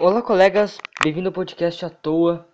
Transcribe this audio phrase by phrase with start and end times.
[0.00, 2.46] Olá, colegas, bem-vindo ao podcast à toa,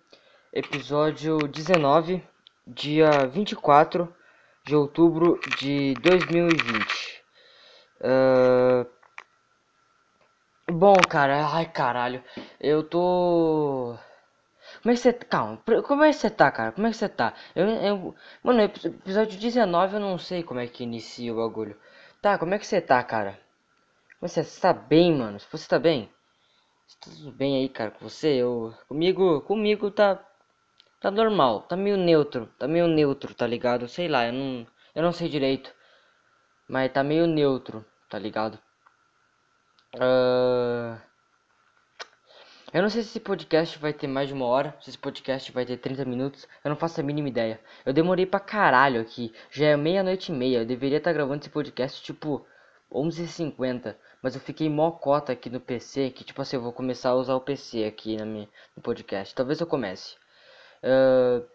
[0.51, 2.27] episódio 19,
[2.65, 4.11] dia 24
[4.65, 7.23] de outubro de 2020.
[8.01, 8.89] Uh...
[10.71, 12.23] Bom, cara, ai caralho,
[12.59, 13.95] eu tô.
[14.81, 15.13] Como é que você.
[15.13, 16.71] Calma, como é que você tá, cara?
[16.71, 17.35] Como é que você tá?
[17.55, 18.15] Eu, eu...
[18.41, 21.77] Mano, episódio 19 eu não sei como é que inicia o bagulho.
[22.23, 23.39] Tá, como é que você tá, cara?
[24.19, 25.37] É você, você tá bem, mano?
[25.39, 26.09] Você tá bem?
[27.01, 28.35] Tudo bem aí, cara, com você?
[28.35, 30.23] Eu, comigo, comigo tá,
[31.01, 33.87] tá normal, tá meio neutro, tá meio neutro, tá ligado?
[33.87, 35.73] Sei lá, eu não, eu não sei direito,
[36.67, 38.59] mas tá meio neutro, tá ligado?
[39.95, 40.99] Uh...
[42.73, 45.51] Eu não sei se esse podcast vai ter mais de uma hora, se esse podcast
[45.51, 47.59] vai ter 30 minutos, eu não faço a mínima ideia.
[47.85, 51.39] Eu demorei pra caralho aqui, já é meia-noite e meia, eu deveria estar tá gravando
[51.39, 52.45] esse podcast tipo
[52.91, 57.09] 11h50, mas eu fiquei mó cota aqui no PC, que tipo assim, eu vou começar
[57.09, 59.33] a usar o PC aqui na minha, no podcast.
[59.35, 60.15] Talvez eu comece.
[60.83, 61.45] Uh,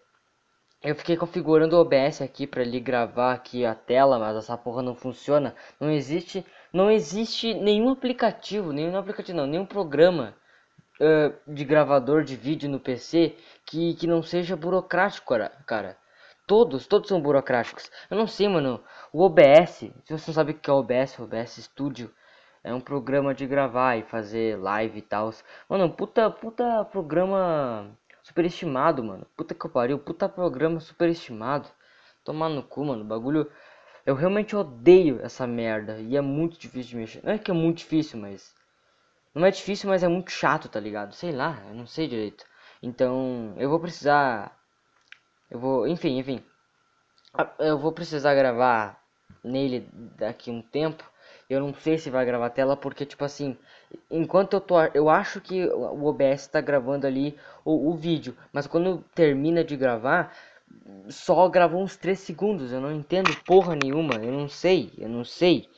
[0.83, 4.83] eu fiquei configurando o OBS aqui para ele gravar aqui a tela, mas essa porra
[4.83, 5.55] não funciona.
[5.79, 10.35] Não existe, não existe nenhum aplicativo, nenhum aplicativo não, nenhum programa
[11.01, 15.35] uh, de gravador de vídeo no PC que, que não seja burocrático,
[15.67, 15.97] cara.
[16.51, 17.93] Todos, todos são burocráticos.
[18.11, 18.83] Eu não sei, mano.
[19.13, 22.13] O OBS, se você não sabe o que é o OBS, o OBS Studio
[22.65, 25.33] é um programa de gravar e fazer live e tal.
[25.69, 29.25] Mano, puta, puta programa superestimado, mano.
[29.37, 31.69] Puta que pariu, puta programa superestimado.
[32.25, 33.05] Tomar no cu, mano.
[33.05, 33.49] Bagulho.
[34.05, 36.01] Eu realmente odeio essa merda.
[36.01, 37.21] E é muito difícil de mexer.
[37.25, 38.53] Não é que é muito difícil, mas.
[39.33, 41.15] Não é difícil, mas é muito chato, tá ligado?
[41.15, 42.45] Sei lá, eu não sei direito.
[42.83, 44.60] Então, eu vou precisar
[45.51, 46.43] eu vou, enfim, enfim.
[47.59, 49.03] Eu vou precisar gravar
[49.43, 51.05] nele daqui um tempo.
[51.49, 53.57] Eu não sei se vai gravar a tela porque tipo assim,
[54.11, 58.67] enquanto eu tô, eu acho que o OBS está gravando ali o, o vídeo, mas
[58.69, 60.33] quando termina de gravar,
[61.09, 62.73] só gravou uns 3 segundos.
[62.73, 64.15] Eu não entendo porra nenhuma.
[64.17, 65.69] Eu não sei, eu não sei.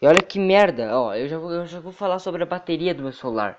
[0.00, 2.94] E olha que merda, ó, eu já vou, eu já vou falar sobre a bateria
[2.94, 3.58] do meu celular.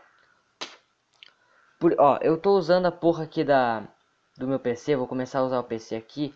[1.79, 3.83] Por, ó, eu tô usando a porra aqui da
[4.37, 6.33] do meu PC, vou começar a usar o PC aqui,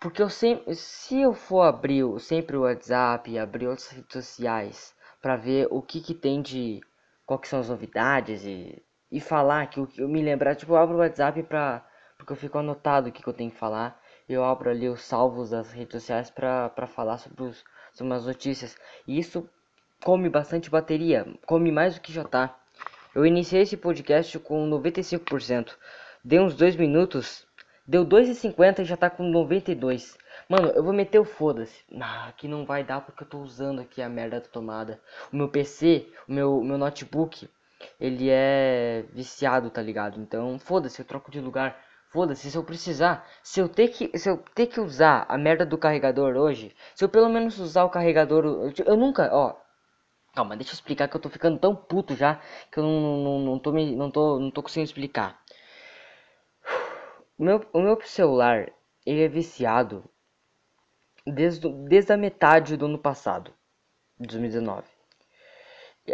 [0.00, 5.36] porque eu sempre, se eu for abrir sempre o WhatsApp, abrir outras redes sociais para
[5.36, 6.80] ver o que que tem de
[7.26, 11.00] quais são as novidades e, e falar que eu me lembrar, tipo, eu abro o
[11.00, 11.84] WhatsApp para
[12.18, 13.98] porque eu fico anotado o que, que eu tenho que falar.
[14.28, 18.76] Eu abro ali os salvos das redes sociais para falar sobre, os, sobre umas notícias.
[19.06, 19.48] E isso
[20.04, 22.58] come bastante bateria, come mais do que já tá.
[23.14, 25.76] Eu iniciei esse podcast com 95%.
[26.24, 27.46] Deu uns 2 minutos.
[27.86, 30.18] Deu 2,50 e já tá com 92.
[30.48, 31.82] Mano, eu vou meter o foda-se.
[32.00, 35.00] Ah, aqui não vai dar porque eu tô usando aqui a merda da tomada.
[35.32, 37.48] O meu PC, o meu, meu notebook,
[38.00, 40.20] ele é viciado, tá ligado?
[40.20, 41.80] Então, foda-se, eu troco de lugar.
[42.10, 45.64] Foda-se, se eu precisar, se eu ter que, se eu ter que usar a merda
[45.64, 49.54] do carregador hoje, se eu pelo menos usar o carregador, eu, eu nunca, ó,
[50.34, 52.40] calma, deixa eu explicar que eu tô ficando tão puto já
[52.72, 55.38] que eu não, não, não tô me, não tô, não tô conseguindo explicar.
[57.38, 58.68] O meu, o meu celular,
[59.06, 60.04] ele é viciado
[61.24, 63.52] desde, desde a metade do ano passado,
[64.18, 64.84] 2019.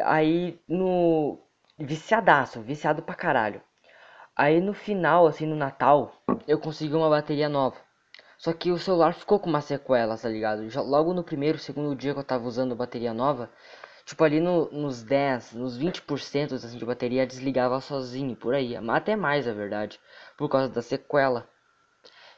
[0.05, 1.39] Aí no.
[1.79, 3.61] Viciadaço, viciado pra caralho.
[4.37, 6.13] Aí no final, assim, no Natal,
[6.47, 7.77] eu consegui uma bateria nova.
[8.39, 10.69] Só que o celular ficou com uma sequela, tá ligado?
[10.69, 13.51] Já, logo no primeiro, segundo dia que eu tava usando bateria nova,
[14.05, 18.77] tipo ali no, nos 10, nos 20% assim, de bateria desligava sozinho, por aí.
[18.77, 20.01] Até mais, a verdade
[20.37, 21.49] por causa da sequela.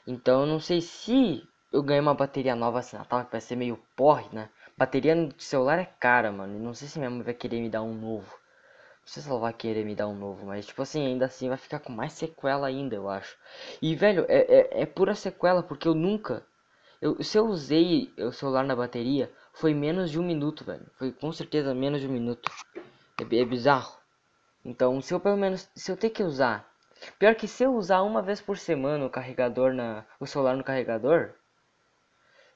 [0.06, 3.56] Então eu não sei se eu ganhei uma bateria nova esse Natal, que vai ser
[3.56, 4.49] meio porre, né?
[4.76, 6.59] Bateria no celular é cara, mano.
[6.59, 8.31] Não sei se minha mãe vai querer me dar um novo.
[8.31, 11.49] Não sei se ela vai querer me dar um novo, mas tipo assim, ainda assim
[11.49, 13.37] vai ficar com mais sequela ainda, eu acho.
[13.81, 16.44] E velho, é, é, é pura sequela, porque eu nunca.
[17.00, 20.87] Eu, se eu usei o celular na bateria, foi menos de um minuto, velho.
[20.97, 22.50] Foi com certeza menos de um minuto.
[23.19, 23.99] É, é bizarro.
[24.64, 25.69] Então, se eu pelo menos.
[25.75, 26.67] Se eu ter que usar
[27.19, 30.64] Pior que se eu usar uma vez por semana o carregador na o celular no
[30.64, 31.35] carregador,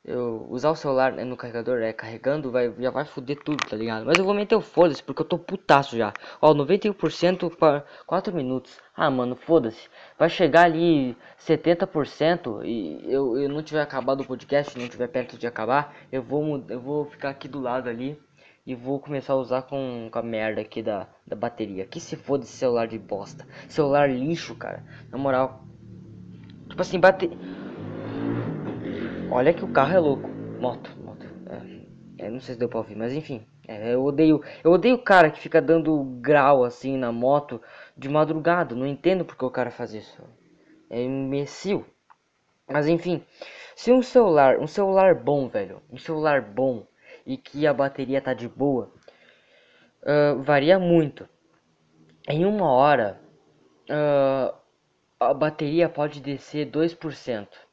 [0.05, 4.07] eu usar o celular no carregador é carregando, vai já vai foder tudo, tá ligado?
[4.07, 6.13] Mas eu vou meter o foda-se porque eu tô putaço já.
[6.41, 8.81] Ó, 91% para 4 minutos.
[8.97, 9.89] Ah, mano, foda-se.
[10.19, 15.37] Vai chegar ali 70% e eu, eu não tiver acabado o podcast, não tiver perto
[15.37, 18.19] de acabar, eu vou eu vou ficar aqui do lado ali
[18.67, 21.87] e vou começar a usar com, com a merda aqui da, da bateria.
[21.87, 23.47] Que se foda esse celular de bosta.
[23.69, 24.85] Celular lixo, cara.
[25.11, 25.65] Na moral.
[26.69, 27.29] Tipo assim, bate.
[29.33, 30.29] Olha que o carro é louco.
[30.59, 31.25] Moto, moto.
[32.19, 33.47] É, é, não sei se deu pra ouvir, mas enfim.
[33.69, 37.63] É, eu odeio, eu odeio o cara que fica dando grau assim na moto
[37.97, 38.75] de madrugada.
[38.75, 40.21] Não entendo porque o cara faz isso.
[40.91, 41.87] É imbecil.
[42.69, 43.25] Mas enfim,
[43.77, 46.85] se um celular, um celular bom, velho, um celular bom
[47.25, 48.91] e que a bateria tá de boa,
[50.03, 51.29] uh, varia muito.
[52.29, 53.21] Em uma hora,
[53.89, 54.55] uh,
[55.21, 57.70] a bateria pode descer 2%.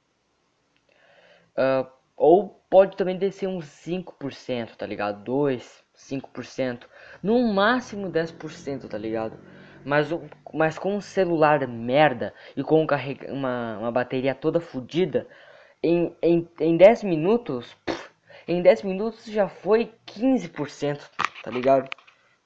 [1.58, 5.24] Uh, ou pode também descer uns 5%, tá ligado?
[5.24, 6.84] 2, 5%.
[7.22, 9.38] No máximo 10%, tá ligado?
[9.86, 10.10] Mas,
[10.54, 12.86] mas com um celular merda e com
[13.30, 15.28] uma, uma bateria toda fodida,
[15.82, 17.76] em, em, em 10 minutos,
[18.48, 21.10] em 10 minutos já foi 15%,
[21.44, 21.90] tá ligado?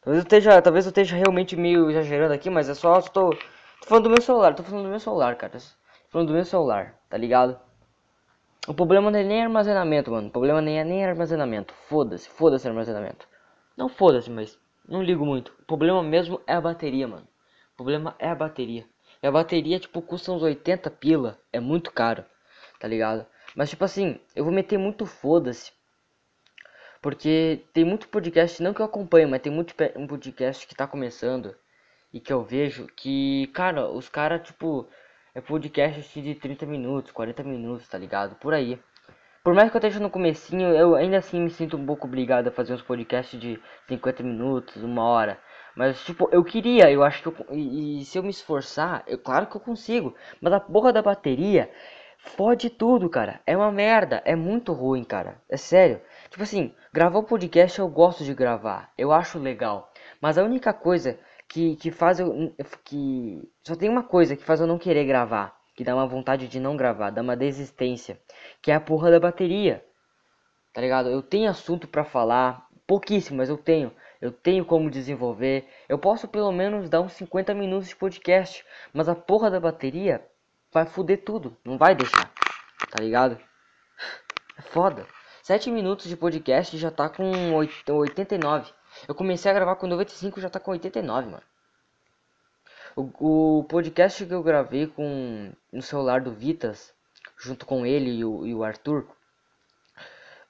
[0.01, 3.37] Talvez eu esteja, talvez eu esteja realmente meio exagerando aqui, mas é só, estou tô,
[3.81, 5.53] tô falando do meu celular, tô falando do meu celular, cara.
[5.53, 5.59] Tô
[6.09, 7.59] falando do meu celular, tá ligado?
[8.67, 10.27] O problema não é nem armazenamento, mano.
[10.27, 11.73] O problema nem é nem armazenamento.
[11.89, 13.27] Foda-se, foda-se armazenamento.
[13.75, 15.51] Não foda-se, mas não ligo muito.
[15.59, 17.27] O problema mesmo é a bateria, mano.
[17.73, 18.85] O problema é a bateria.
[19.21, 21.39] E a bateria, tipo, custa uns 80 pila.
[21.51, 22.23] É muito caro,
[22.79, 23.25] tá ligado?
[23.55, 25.71] Mas, tipo assim, eu vou meter muito foda-se.
[27.01, 30.85] Porque tem muito podcast, não que eu acompanho, mas tem muito um podcast que tá
[30.85, 31.55] começando.
[32.13, 34.87] E que eu vejo que, cara, os caras, tipo
[35.33, 38.35] é podcast de 30 minutos, 40 minutos, tá ligado?
[38.35, 38.77] Por aí.
[39.43, 42.49] Por mais que eu esteja no comecinho, eu ainda assim me sinto um pouco obrigado
[42.49, 45.39] a fazer uns podcasts de 50 minutos, uma hora.
[45.73, 49.17] Mas, tipo, eu queria, eu acho que eu, e, e, se eu me esforçar, eu
[49.17, 50.13] claro que eu consigo.
[50.41, 51.71] Mas a porra da bateria
[52.17, 53.39] fode tudo, cara.
[53.47, 55.41] É uma merda, é muito ruim, cara.
[55.49, 56.01] É sério.
[56.29, 59.91] Tipo assim, gravar podcast eu gosto de gravar, eu acho legal.
[60.19, 61.17] Mas a única coisa
[61.51, 62.55] que, que faz eu.
[62.85, 65.59] que Só tem uma coisa que faz eu não querer gravar.
[65.75, 68.17] Que dá uma vontade de não gravar, dá uma desistência.
[68.61, 69.85] Que é a porra da bateria.
[70.73, 71.09] Tá ligado?
[71.09, 72.67] Eu tenho assunto para falar.
[72.87, 73.93] Pouquíssimo, mas eu tenho.
[74.21, 75.67] Eu tenho como desenvolver.
[75.89, 78.65] Eu posso pelo menos dar uns 50 minutos de podcast.
[78.93, 80.25] Mas a porra da bateria
[80.71, 81.57] vai foder tudo.
[81.65, 82.31] Não vai deixar.
[82.89, 83.37] Tá ligado?
[84.57, 85.05] É foda.
[85.43, 88.71] 7 minutos de podcast já tá com 89.
[89.07, 91.43] Eu comecei a gravar com 95 já tá com 89, mano.
[92.95, 96.93] O, o podcast que eu gravei com no celular do Vitas,
[97.37, 99.07] junto com ele e o, e o Arthur,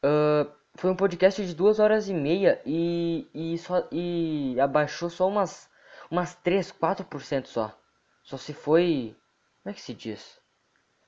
[0.03, 5.27] uh, foi um podcast de duas horas e meia e, e, só, e abaixou só
[5.27, 5.69] umas,
[6.09, 7.77] umas 3, 4% só.
[8.23, 9.15] Só se foi.
[9.61, 10.39] Como é que se diz?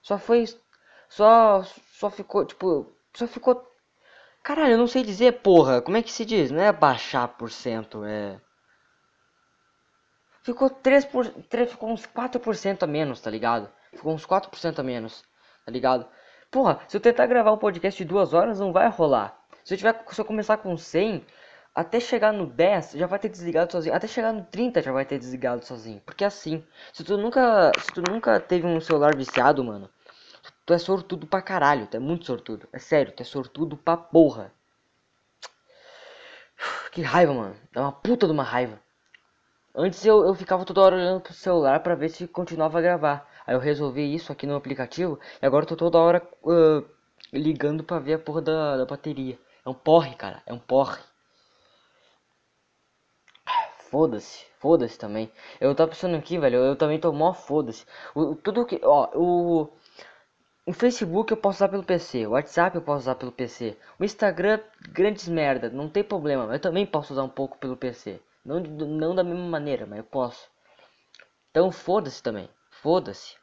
[0.01, 0.45] Só foi.
[1.09, 2.91] Só, só ficou, tipo.
[3.13, 3.72] Só ficou
[4.43, 5.81] Caralho, eu não sei dizer, porra.
[5.81, 6.51] Como é que se diz?
[6.51, 8.39] Não é baixar por cento, é.
[10.43, 11.25] Ficou 3 por...
[11.25, 13.71] 3, ficou uns 4% a menos, tá ligado?
[13.93, 15.23] Ficou uns 4% a menos,
[15.65, 16.05] tá ligado?
[16.51, 19.39] Porra, se eu tentar gravar um podcast de duas horas, não vai rolar.
[19.63, 21.25] Se eu, tiver, se eu começar com 100,
[21.73, 23.95] até chegar no 10, já vai ter desligado sozinho.
[23.95, 26.01] Até chegar no 30, já vai ter desligado sozinho.
[26.05, 29.89] Porque assim, se tu nunca, se tu nunca teve um celular viciado, mano,
[30.65, 32.67] Tu é sortudo pra caralho, tu é muito sortudo.
[32.71, 34.53] É sério, tu é sortudo pra porra.
[36.91, 37.55] Que raiva, mano.
[37.71, 38.79] Dá uma puta de uma raiva.
[39.75, 43.27] Antes eu, eu ficava toda hora olhando pro celular pra ver se continuava a gravar.
[43.45, 46.85] Aí eu resolvi isso aqui no aplicativo e agora eu tô toda hora uh,
[47.31, 49.37] ligando pra ver a porra da, da bateria.
[49.65, 50.41] É um porre, cara.
[50.45, 51.01] É um porre.
[53.89, 55.31] Foda-se, foda-se também.
[55.61, 56.57] Eu tava pensando aqui, velho.
[56.57, 57.85] Eu também tô mó foda-se.
[58.43, 58.81] Tudo que.
[58.83, 59.69] Ó, o.
[60.65, 64.03] O Facebook eu posso usar pelo PC, o WhatsApp eu posso usar pelo PC, o
[64.05, 64.61] Instagram,
[64.93, 68.21] grandes merda, não tem problema, eu também posso usar um pouco pelo PC.
[68.45, 70.49] Não, não da mesma maneira, mas eu posso.
[71.51, 73.35] Então foda-se também, foda-se.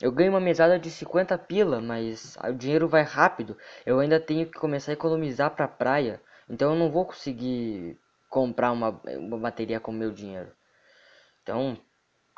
[0.00, 3.54] Eu ganho uma mesada de 50 pila, mas o dinheiro vai rápido.
[3.84, 8.72] Eu ainda tenho que começar a economizar pra praia, então eu não vou conseguir comprar
[8.72, 10.50] uma, uma bateria com meu dinheiro.
[11.42, 11.76] Então,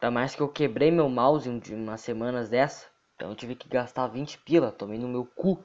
[0.01, 2.90] tá mais que eu quebrei meu mouse umas semanas dessa.
[3.21, 5.63] Então eu tive que gastar 20 pila, tomei no meu cu.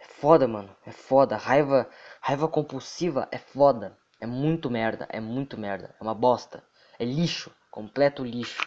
[0.00, 0.76] É foda, mano.
[0.84, 1.36] É foda.
[1.36, 1.88] Raiva,
[2.20, 3.96] raiva compulsiva é foda.
[4.20, 5.94] É muito merda, é muito merda.
[6.00, 6.64] É uma bosta.
[6.98, 8.60] É lixo, completo lixo.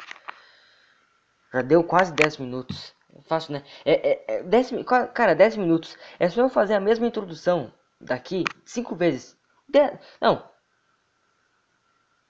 [1.54, 2.96] Já deu quase 10 minutos.
[3.14, 3.64] É fácil, né?
[3.84, 4.72] É, é, é 10,
[5.14, 5.98] cara, 10 minutos.
[6.18, 9.38] É só eu fazer a mesma introdução daqui 5 vezes.
[9.68, 9.80] De,
[10.22, 10.50] não.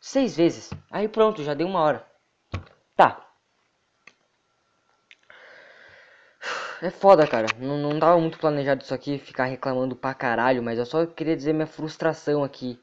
[0.02, 0.72] 6 vezes.
[0.90, 2.08] Aí pronto, já deu uma hora.
[2.96, 3.27] Tá.
[6.82, 7.48] É foda, cara.
[7.60, 11.36] Não, não tava muito planejado isso aqui, ficar reclamando pra caralho, mas eu só queria
[11.36, 12.80] dizer minha frustração aqui.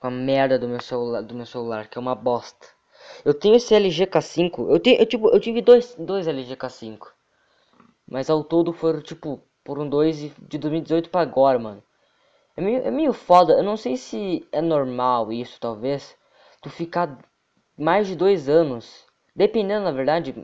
[0.00, 2.66] Com a merda do meu celular, do meu celular que é uma bosta.
[3.24, 4.70] Eu tenho esse LG K5.
[4.70, 7.12] Eu, te, eu, tipo, eu tive dois, dois LG K5.
[8.06, 11.82] Mas ao todo foram, tipo, foram dois de 2018 pra agora, mano.
[12.56, 13.54] É meio, é meio foda.
[13.54, 16.16] Eu não sei se é normal isso, talvez.
[16.60, 17.18] Tu ficar
[17.76, 20.34] mais de dois anos, dependendo, na verdade,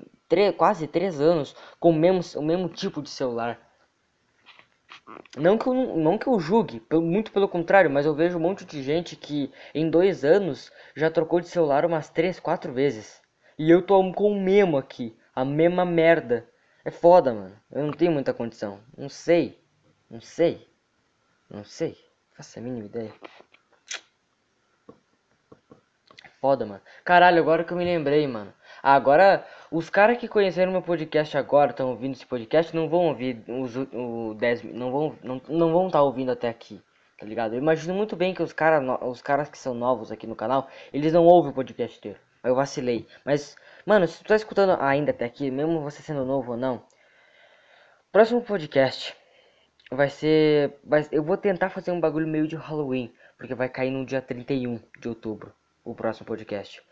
[0.57, 3.59] quase três anos, com o mesmo, o mesmo tipo de celular.
[5.37, 8.65] Não que, eu, não que eu julgue, muito pelo contrário, mas eu vejo um monte
[8.65, 13.21] de gente que em dois anos já trocou de celular umas três, quatro vezes.
[13.59, 16.49] E eu tô com o mesmo aqui, a mesma merda.
[16.85, 17.57] É foda, mano.
[17.71, 18.81] Eu não tenho muita condição.
[18.97, 19.59] Não sei.
[20.11, 20.69] Não sei.
[21.49, 21.97] Não sei.
[22.37, 23.13] Faça a mínima ideia.
[26.41, 26.83] Foda, mano.
[27.05, 28.53] Caralho, agora que eu me lembrei, mano.
[28.87, 33.43] Agora, os caras que conheceram meu podcast agora, estão ouvindo esse podcast, não vão ouvir
[33.49, 36.83] os o 10, não vão não, não vão estar tá ouvindo até aqui,
[37.19, 37.55] tá ligado?
[37.55, 40.69] Eu imagino muito bem que os caras os caras que são novos aqui no canal,
[40.93, 42.19] eles não ouvem o podcast inteiro.
[42.45, 43.07] Eu vacilei.
[43.25, 46.83] Mas, mano, se tu tá escutando ainda até aqui, mesmo você sendo novo ou não,
[48.13, 49.17] próximo podcast
[49.91, 50.79] vai ser.
[50.85, 54.21] Vai, eu vou tentar fazer um bagulho meio de Halloween, porque vai cair no dia
[54.21, 56.83] 31 de outubro o próximo podcast.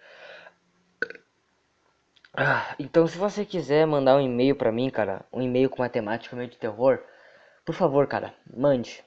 [2.36, 6.36] Ah, então, se você quiser mandar um e-mail pra mim, cara, um e-mail com matemática
[6.36, 7.02] meio de terror,
[7.64, 9.04] por favor, cara, mande.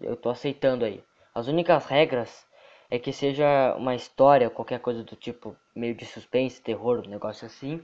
[0.00, 1.02] Eu tô aceitando aí.
[1.34, 2.46] As únicas regras
[2.90, 7.46] é que seja uma história, qualquer coisa do tipo, meio de suspense, terror, um negócio
[7.46, 7.82] assim.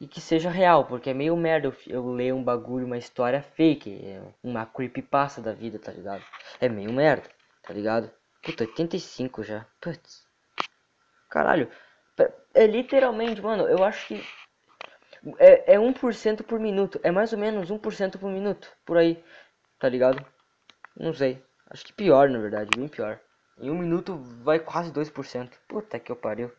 [0.00, 3.42] E que seja real, porque é meio merda eu, eu ler um bagulho, uma história
[3.42, 6.24] fake, é uma creepypasta da vida, tá ligado?
[6.60, 7.28] É meio merda,
[7.62, 8.10] tá ligado?
[8.42, 9.66] Puta, 85 já.
[9.80, 10.24] Putz.
[11.28, 11.68] Caralho.
[12.54, 14.24] É literalmente, mano, eu acho que
[15.38, 17.00] é, é 1% por minuto.
[17.02, 19.22] É mais ou menos 1% por minuto, por aí.
[19.78, 20.24] Tá ligado?
[20.96, 21.42] Não sei.
[21.68, 23.18] Acho que pior, na verdade, bem pior.
[23.58, 25.50] Em um minuto vai quase 2%.
[25.68, 26.52] Puta que eu pariu.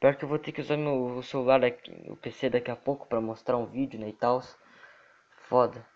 [0.00, 3.06] Pior que eu vou ter que usar meu celular, daqui, o PC daqui a pouco
[3.06, 4.42] pra mostrar um vídeo, né, e tal.
[5.48, 5.86] Foda.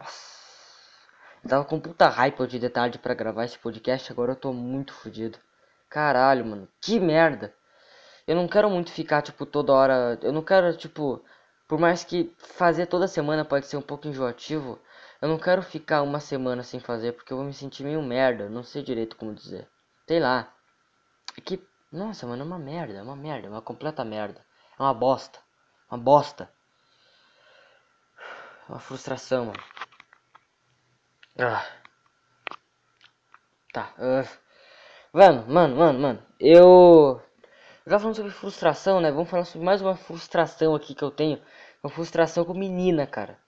[0.00, 0.44] Nossa.
[1.46, 5.38] Tava com puta hype de detalhe pra gravar esse podcast, agora eu tô muito fodido.
[5.90, 6.68] Caralho, mano.
[6.80, 7.54] Que merda.
[8.26, 10.18] Eu não quero muito ficar, tipo, toda hora...
[10.22, 11.22] Eu não quero, tipo...
[11.66, 14.78] Por mais que fazer toda semana pode ser um pouco enjoativo,
[15.20, 18.48] eu não quero ficar uma semana sem fazer, porque eu vou me sentir meio merda.
[18.48, 19.66] Não sei direito como dizer.
[20.06, 20.52] Sei lá.
[21.36, 22.98] É que, nossa, mano, é uma merda.
[22.98, 23.46] É uma merda.
[23.46, 24.44] É uma completa merda.
[24.78, 25.38] É uma bosta.
[25.90, 26.50] Uma bosta.
[28.68, 29.62] É uma frustração, mano.
[31.38, 31.64] Ah.
[33.72, 33.94] Tá.
[33.98, 34.28] Uh.
[35.12, 36.22] Mano, mano, mano, mano.
[36.38, 37.22] Eu.
[37.86, 39.10] Já falando sobre frustração, né?
[39.10, 41.40] Vamos falar sobre mais uma frustração aqui que eu tenho.
[41.82, 43.38] Uma frustração com menina, cara.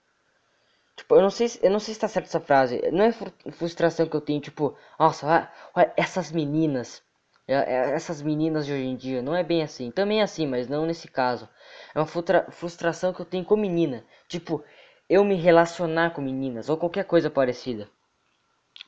[0.97, 2.83] Tipo, eu não sei, eu não sei se tá certo essa frase.
[2.93, 3.13] Não é
[3.53, 7.03] frustração que eu tenho, tipo, nossa, olha, essas meninas.
[7.49, 9.23] É, é, essas meninas de hoje em dia.
[9.23, 9.91] Não é bem assim.
[9.91, 11.49] Também é assim, mas não nesse caso.
[11.95, 12.07] É uma
[12.51, 14.05] frustração que eu tenho com menina.
[14.29, 14.63] Tipo,
[15.09, 17.89] eu me relacionar com meninas ou qualquer coisa parecida.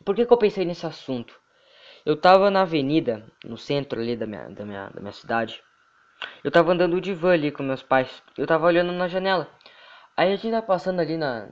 [0.05, 1.38] Por que, que eu pensei nesse assunto?
[2.09, 5.62] Eu tava na avenida, no centro ali da minha, da minha, da minha cidade.
[6.43, 8.23] Eu tava andando de van ali com meus pais.
[8.38, 9.47] Eu tava olhando na janela.
[10.17, 11.50] Aí a gente tá passando ali na,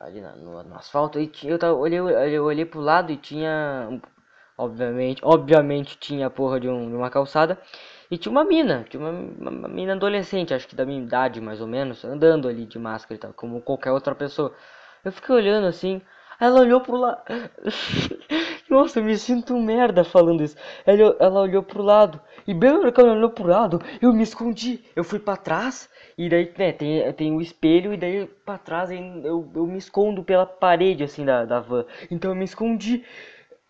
[0.00, 3.88] ali no, no, asfalto e eu, tava, olhei, eu olhei pro lado e tinha
[4.58, 7.56] obviamente obviamente tinha a porra de, um, de uma calçada
[8.10, 9.10] e tinha uma mina tinha uma,
[9.50, 13.14] uma, mina adolescente acho que da minha idade mais ou menos andando ali de máscara
[13.14, 14.52] e tal como qualquer outra pessoa
[15.04, 16.02] eu fiquei olhando assim
[16.38, 17.22] ela olhou pro lado
[18.72, 22.92] nossa eu me sinto merda falando isso ela, ela olhou pro lado e bem na
[22.92, 26.72] que ela olhou pro lado eu me escondi eu fui para trás e daí, né,
[26.72, 31.24] tem, tem o espelho e daí pra trás eu, eu me escondo pela parede, assim,
[31.24, 31.86] da, da van.
[32.10, 33.04] Então eu me escondi.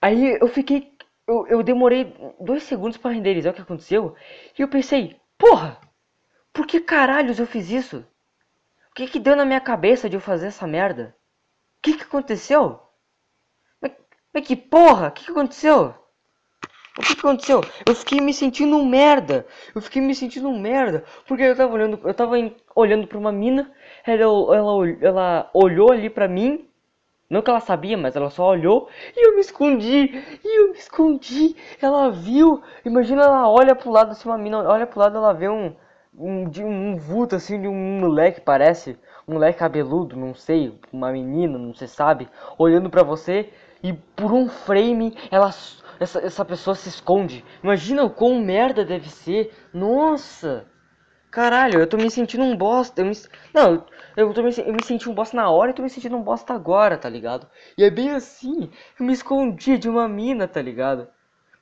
[0.00, 0.92] Aí eu fiquei...
[1.26, 4.16] Eu, eu demorei dois segundos para renderizar o que aconteceu.
[4.59, 5.80] E eu pensei, porra!
[6.52, 7.99] Por que caralhos eu fiz isso?
[8.90, 11.16] O que que deu na minha cabeça de eu fazer essa merda?
[11.78, 12.80] O que que aconteceu?
[14.33, 15.09] Mas, que porra?
[15.09, 15.95] O que que aconteceu?
[16.99, 17.62] O que, que aconteceu?
[17.87, 19.47] Eu fiquei me sentindo um merda.
[19.75, 21.05] Eu fiquei me sentindo um merda.
[21.27, 22.35] Porque eu tava olhando, eu tava
[22.75, 23.71] olhando pra uma mina.
[24.07, 26.67] Ela, ela, ela olhou ali pra mim.
[27.31, 28.89] Não que ela sabia, mas ela só olhou.
[29.17, 30.39] E eu me escondi.
[30.45, 31.57] E eu me escondi.
[31.81, 32.62] Ela viu.
[32.85, 35.75] Imagina ela olha pro lado assim, uma mina olha pro lado ela vê um.
[36.15, 41.11] Um, de um vulto assim de um moleque parece um moleque cabeludo não sei uma
[41.11, 43.49] menina não se sabe olhando para você
[43.83, 45.51] e por um frame ela
[45.99, 47.45] essa, essa pessoa se esconde.
[47.62, 49.55] Imagina o quão merda deve ser.
[49.73, 50.67] Nossa!
[51.31, 53.01] Caralho, eu tô me sentindo um bosta.
[53.01, 53.12] Eu me...
[53.55, 53.87] Não,
[54.17, 54.51] eu, tô me...
[54.59, 57.09] eu me senti um bosta na hora e tô me sentindo um bosta agora, tá
[57.09, 57.49] ligado?
[57.79, 58.71] E é bem assim.
[58.99, 61.09] Eu me escondi de uma mina, tá ligado?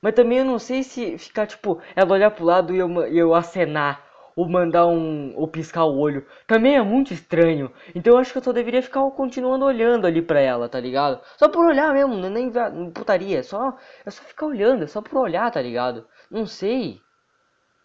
[0.01, 3.17] Mas também eu não sei se ficar, tipo, ela olhar pro lado e eu, e
[3.17, 5.33] eu acenar ou mandar um.
[5.35, 6.25] ou piscar o olho.
[6.47, 7.71] Também é muito estranho.
[7.95, 11.21] Então eu acho que eu só deveria ficar continuando olhando ali pra ela, tá ligado?
[11.37, 13.39] Só por olhar mesmo, não é nem putaria.
[13.39, 16.07] É só, é só ficar olhando, é só por olhar, tá ligado?
[16.29, 17.01] Não sei.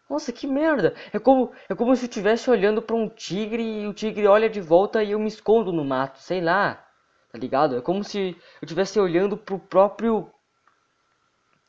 [0.08, 0.94] Nossa, que merda!
[1.12, 4.48] É como, é como se eu estivesse olhando para um tigre e o tigre olha
[4.48, 6.84] de volta e eu me escondo no mato, sei lá.
[7.32, 7.76] Tá ligado?
[7.76, 10.30] É como se eu estivesse olhando pro próprio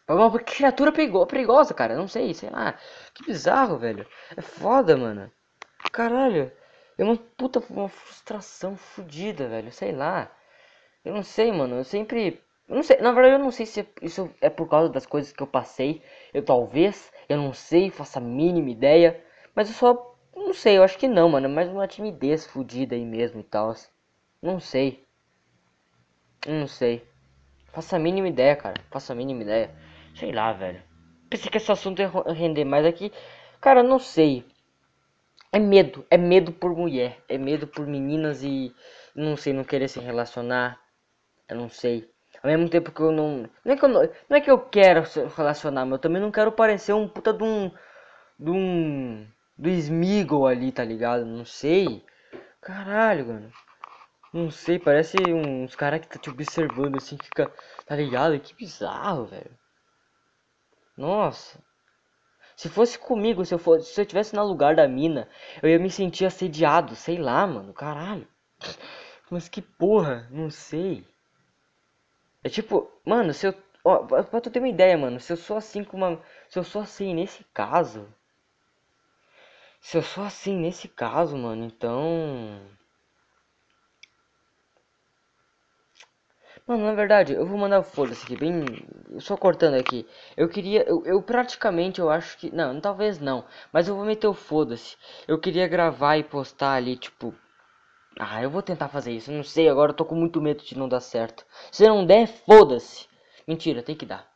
[0.10, 1.96] uma criatura perigosa, cara.
[1.96, 2.76] Não sei, sei lá.
[3.18, 4.06] Que bizarro, velho.
[4.36, 5.32] É foda, mano.
[5.92, 6.52] Caralho.
[6.98, 9.72] É uma puta uma frustração fodida, velho.
[9.72, 10.32] Sei lá.
[11.04, 11.78] Eu não sei, mano.
[11.78, 12.40] Eu sempre.
[12.70, 12.98] Eu não sei.
[12.98, 16.04] Na verdade, eu não sei se isso é por causa das coisas que eu passei.
[16.32, 17.12] Eu talvez.
[17.28, 17.90] Eu não sei.
[17.90, 19.20] Faço a mínima ideia.
[19.56, 20.16] Mas eu só.
[20.36, 20.78] Não sei.
[20.78, 21.48] Eu acho que não, mano.
[21.48, 23.74] É mais uma timidez fodida aí mesmo e tal.
[24.44, 25.04] Não sei.
[26.46, 27.04] Não sei.
[27.74, 28.80] Faça a mínima ideia, cara.
[28.92, 29.72] Faça a mínima ideia.
[30.16, 30.84] Sei lá, velho.
[31.30, 33.12] Pensei que esse assunto ia render mais aqui.
[33.60, 34.46] Cara, não sei.
[35.52, 36.06] É medo.
[36.10, 37.20] É medo por mulher.
[37.28, 38.74] É medo por meninas e.
[39.16, 40.80] Não sei, não querer se relacionar.
[41.50, 42.10] Eu não sei.
[42.44, 43.50] Ao mesmo tempo que eu não.
[43.66, 46.22] Não é que eu, não, não é que eu quero se relacionar, mas eu também
[46.22, 47.72] não quero parecer um puta de um.
[48.40, 49.28] De um.
[49.58, 51.26] Do Smeagol ali, tá ligado?
[51.26, 52.06] Não sei.
[52.62, 53.52] Caralho, mano.
[54.34, 57.52] Não sei, parece uns caras que tá te observando assim, fica.
[57.86, 58.40] Tá ligado?
[58.40, 59.52] Que bizarro, velho.
[60.98, 61.64] Nossa.
[62.58, 65.30] Se fosse comigo, se eu fosse, se eu tivesse no lugar da mina,
[65.64, 68.28] eu ia me sentir assediado, sei lá, mano, caralho.
[69.32, 71.06] Mas que porra, não sei.
[72.44, 75.58] É tipo, mano, se eu, ó, pra tu ter uma ideia, mano, se eu sou
[75.58, 78.08] assim com uma, se eu sou assim nesse caso,
[79.82, 82.62] se eu sou assim nesse caso, mano, então
[86.68, 88.66] Mano, na verdade, eu vou mandar foda-se aqui, bem...
[89.20, 90.06] Só cortando aqui.
[90.36, 90.84] Eu queria...
[90.84, 92.54] Eu, eu praticamente, eu acho que...
[92.54, 93.46] Não, talvez não.
[93.72, 94.98] Mas eu vou meter o foda-se.
[95.28, 97.34] Eu queria gravar e postar ali, tipo...
[98.20, 99.32] Ah, eu vou tentar fazer isso.
[99.32, 101.46] Não sei, agora eu tô com muito medo de não dar certo.
[101.72, 103.08] Se não der, foda-se.
[103.48, 104.28] Mentira, tem que dar.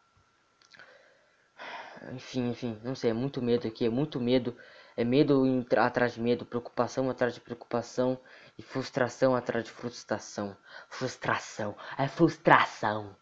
[2.14, 4.56] Enfim, enfim, não sei, é muito medo aqui, é muito medo.
[4.96, 5.44] É medo
[5.78, 8.18] atrás de medo, preocupação atrás de preocupação.
[8.58, 10.56] E frustração atrás de frustração.
[10.90, 11.76] Frustração.
[11.98, 13.16] É frustração.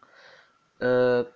[0.80, 1.30] Uh,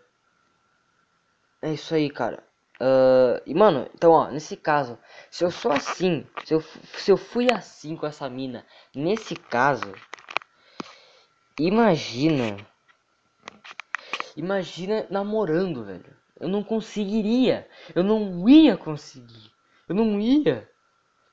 [1.62, 2.42] é isso aí, cara.
[2.80, 4.98] Uh, e mano, então ó, nesse caso,
[5.30, 9.94] se eu sou assim, se eu, se eu fui assim com essa mina, nesse caso,
[11.58, 12.56] imagina,
[14.36, 16.16] imagina namorando, velho.
[16.38, 19.52] Eu não conseguiria, eu não ia conseguir,
[19.88, 20.68] eu não ia.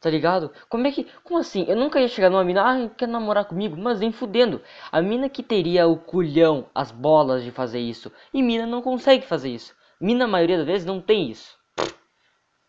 [0.01, 0.51] Tá ligado?
[0.67, 1.05] Como é que.
[1.23, 1.63] Como assim?
[1.67, 3.77] Eu nunca ia chegar numa mina, ah, quer namorar comigo?
[3.77, 4.59] Mas vem fudendo.
[4.91, 8.11] A mina que teria o culhão, as bolas de fazer isso.
[8.33, 9.75] E mina não consegue fazer isso.
[9.99, 11.55] Mina, a maioria das vezes, não tem isso.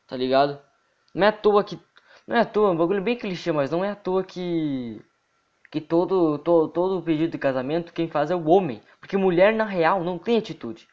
[0.06, 0.60] Tá ligado?
[1.14, 1.80] Não é à toa que.
[2.26, 5.00] Não é à toa, é um bagulho bem clichê, mas não é à toa que.
[5.70, 8.82] Que todo, todo pedido de casamento quem faz é o homem.
[9.00, 10.86] Porque mulher, na real, não tem atitude.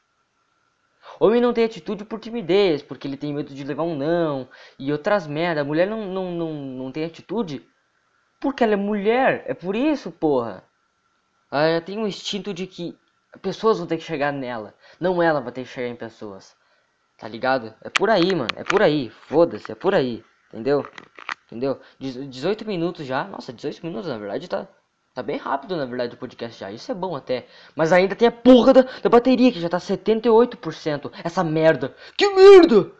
[1.19, 4.91] Homem não tem atitude por timidez, porque ele tem medo de levar um não e
[4.91, 5.61] outras merda.
[5.61, 7.65] A mulher não, não, não, não tem atitude
[8.39, 9.43] porque ela é mulher.
[9.47, 10.63] É por isso, porra.
[11.51, 12.97] Ela tem um instinto de que
[13.41, 14.73] pessoas vão ter que chegar nela.
[14.99, 16.55] Não ela vai ter que chegar em pessoas.
[17.17, 17.73] Tá ligado?
[17.81, 18.49] É por aí, mano.
[18.55, 19.09] É por aí.
[19.09, 20.23] Foda-se, é por aí.
[20.47, 20.85] Entendeu?
[21.47, 21.79] Entendeu?
[21.99, 23.25] 18 minutos já.
[23.25, 24.67] Nossa, 18 minutos na verdade tá.
[25.13, 26.71] Tá bem rápido, na verdade, o podcast já.
[26.71, 27.47] Isso é bom até.
[27.75, 31.11] Mas ainda tem a porra da, da bateria, que já tá 78%.
[31.23, 31.95] Essa merda.
[32.17, 32.91] Que merda!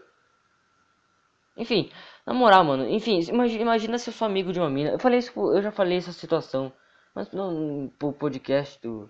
[1.55, 1.91] Enfim,
[2.25, 2.87] na moral, mano.
[2.87, 4.91] Enfim, imagina, imagina se eu sou amigo de uma mina.
[4.91, 6.71] Eu falei isso, eu já falei essa situação.
[7.13, 9.09] Mas no, pro podcast do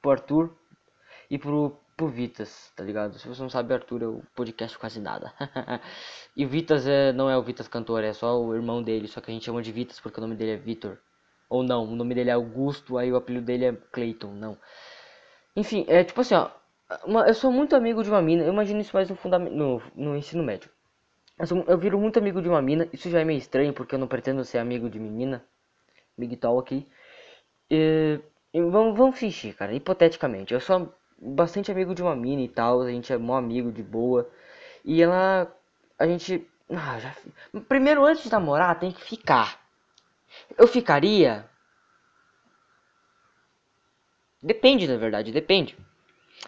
[0.00, 0.54] pro Arthur
[1.30, 3.18] e pro, pro Vitas, tá ligado?
[3.18, 5.32] Se você não sabe, Arthur é o podcast quase nada.
[6.36, 9.08] e o Vitas é, não é o Vitas cantor, é só o irmão dele.
[9.08, 10.98] Só que a gente chama de Vitas porque o nome dele é Vitor.
[11.54, 14.58] Ou não, o nome dele é Augusto, aí o apelido dele é Clayton, não.
[15.54, 16.50] Enfim, é tipo assim, ó.
[17.06, 20.16] Uma, eu sou muito amigo de uma mina, eu imagino isso mais no, no, no
[20.16, 20.68] ensino médio.
[21.38, 23.94] Eu, sou, eu viro muito amigo de uma mina, isso já é meio estranho, porque
[23.94, 25.44] eu não pretendo ser amigo de menina.
[26.18, 26.88] Big tal aqui.
[27.70, 28.18] E,
[28.52, 30.52] e vamos, vamos fingir, cara, hipoteticamente.
[30.52, 33.82] Eu sou bastante amigo de uma mina e tal, a gente é mó amigo de
[33.82, 34.28] boa.
[34.84, 35.46] E ela.
[36.00, 36.44] A gente.
[36.68, 37.14] Ah, já,
[37.68, 39.63] primeiro, antes de namorar, tem que ficar.
[40.56, 41.48] Eu ficaria.
[44.42, 45.76] Depende, na verdade, depende.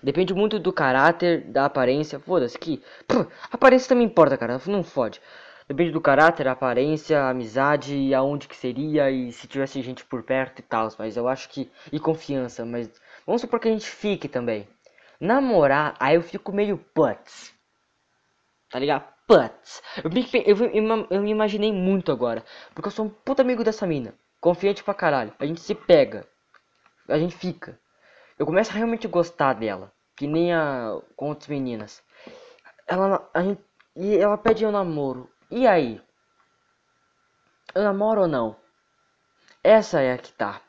[0.03, 2.20] Depende muito do caráter, da aparência.
[2.20, 2.83] Foda-se que.
[3.09, 4.61] Pô, aparência também importa, cara.
[4.66, 5.20] Não fode.
[5.68, 10.62] Depende do caráter, aparência, amizade, aonde que seria e se tivesse gente por perto e
[10.62, 10.88] tal.
[10.99, 11.70] Mas eu acho que.
[11.90, 12.64] E confiança.
[12.64, 12.90] Mas
[13.27, 14.68] vamos supor que a gente fique também.
[15.18, 17.55] Namorar, aí eu fico meio putz.
[18.70, 19.15] Tá ligado?
[19.27, 19.83] Putz.
[20.03, 22.45] Eu me, eu, eu me imaginei muito agora.
[22.75, 24.15] Porque eu sou um puta amigo dessa mina.
[24.41, 25.33] Confiante pra caralho.
[25.39, 26.27] A gente se pega.
[27.09, 27.79] A gente fica.
[28.39, 29.93] Eu começo a realmente gostar dela.
[30.17, 32.03] Que nem a com outras meninas.
[32.87, 33.61] Ela, a gente,
[33.95, 35.31] e ela pede eu namoro.
[35.51, 36.01] E aí?
[37.75, 38.57] Eu namoro ou não?
[39.62, 40.61] Essa é a que tá.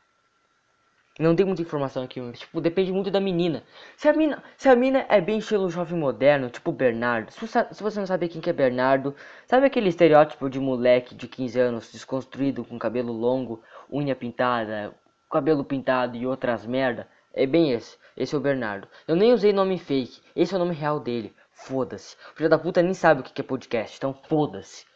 [1.18, 3.64] Não tem muita informação aqui, mas, tipo, depende muito da menina.
[3.96, 7.32] Se a mina, se a mina é bem estilo jovem moderno, tipo Bernardo.
[7.32, 11.16] Se você, se você não sabe quem que é Bernardo, sabe aquele estereótipo de moleque
[11.16, 13.60] de 15 anos desconstruído com cabelo longo,
[13.92, 14.94] unha pintada,
[15.28, 17.08] cabelo pintado e outras merda?
[17.34, 17.98] É bem esse.
[18.16, 18.86] Esse é o Bernardo.
[19.06, 20.20] Eu nem usei nome fake.
[20.36, 21.34] Esse é o nome real dele.
[21.50, 22.16] Foda-se.
[22.32, 24.86] O filho da puta nem sabe o que é podcast, então foda-se.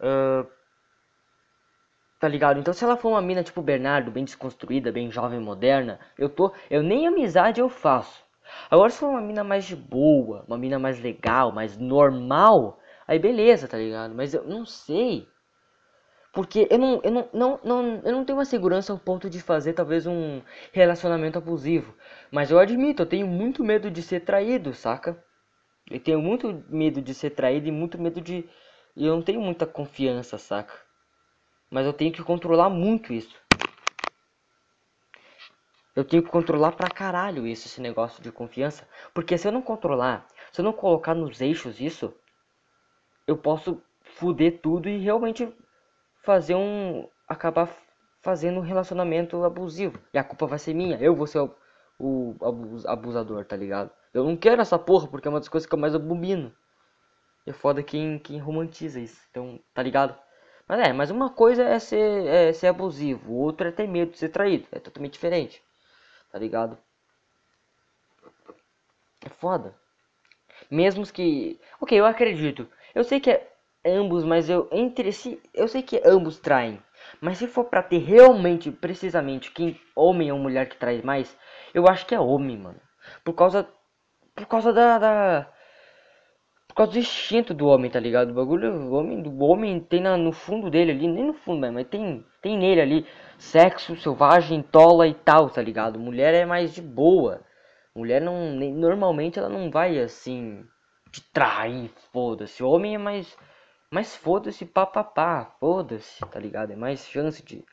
[0.00, 0.46] Uh,
[2.24, 2.58] Tá ligado?
[2.58, 6.54] Então se ela for uma mina tipo Bernardo, bem desconstruída, bem jovem, moderna, eu tô.
[6.70, 8.24] Eu nem amizade eu faço.
[8.70, 13.18] Agora se for uma mina mais de boa, uma mina mais legal, mais normal, aí
[13.18, 14.14] beleza, tá ligado?
[14.14, 15.28] Mas eu não sei.
[16.32, 19.38] Porque eu não, eu não, não, não, eu não tenho uma segurança ao ponto de
[19.40, 20.40] fazer talvez um
[20.72, 21.94] relacionamento abusivo.
[22.30, 25.22] Mas eu admito, eu tenho muito medo de ser traído, saca?
[25.90, 28.48] Eu tenho muito medo de ser traído e muito medo de.
[28.96, 30.83] Eu não tenho muita confiança, saca?
[31.74, 33.36] Mas eu tenho que controlar muito isso.
[35.96, 38.88] Eu tenho que controlar pra caralho isso, esse negócio de confiança.
[39.12, 42.14] Porque se eu não controlar, se eu não colocar nos eixos isso,
[43.26, 45.52] eu posso fuder tudo e realmente
[46.22, 47.08] fazer um.
[47.26, 47.68] acabar
[48.22, 49.98] fazendo um relacionamento abusivo.
[50.12, 50.96] E a culpa vai ser minha.
[50.98, 51.50] Eu vou ser o,
[51.98, 52.36] o
[52.86, 53.90] abusador, tá ligado?
[54.12, 56.54] Eu não quero essa porra porque é uma das coisas que eu mais abomino.
[57.44, 59.20] E é foda quem, quem romantiza isso.
[59.28, 60.16] Então, tá ligado?
[60.66, 64.12] Mas é, mas uma coisa é ser, é ser abusivo, o outro é ter medo
[64.12, 64.66] de ser traído.
[64.72, 65.62] É totalmente diferente.
[66.30, 66.78] Tá ligado?
[69.24, 69.74] É foda.
[70.70, 71.60] Mesmo que.
[71.80, 72.68] Ok, eu acredito.
[72.94, 73.52] Eu sei que é
[73.84, 74.68] ambos, mas eu.
[74.72, 75.40] Entre si.
[75.52, 76.82] Eu sei que ambos traem.
[77.20, 81.36] Mas se for pra ter realmente, precisamente, quem homem ou mulher que trai mais,
[81.74, 82.80] eu acho que é homem, mano.
[83.24, 83.68] Por causa.
[84.34, 85.53] Por causa da, da
[86.74, 88.30] por causa do instinto do homem, tá ligado?
[88.30, 91.72] O bagulho, o homem, do homem tem na, no fundo dele ali, nem no fundo,
[91.72, 93.06] mas tem, tem nele ali
[93.38, 96.00] sexo selvagem, tola e tal, tá ligado?
[96.00, 97.40] Mulher é mais de boa.
[97.94, 100.66] Mulher não, nem, normalmente ela não vai assim
[101.12, 102.64] te trair, foda-se.
[102.64, 103.38] Homem é mais,
[103.88, 106.72] mais foda-se, papapá, foda-se, tá ligado?
[106.72, 107.64] É mais chance de,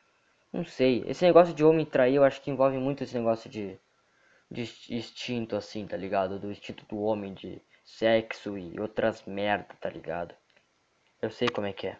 [0.54, 1.04] não sei.
[1.08, 3.80] Esse negócio de homem trair, eu acho que envolve muito esse negócio de,
[4.52, 4.62] de
[4.92, 6.40] instinto, assim, tá ligado?
[6.40, 7.60] Do instinto do homem de
[7.98, 10.34] sexo e outras merda, tá ligado?
[11.22, 11.98] Eu sei como é que é.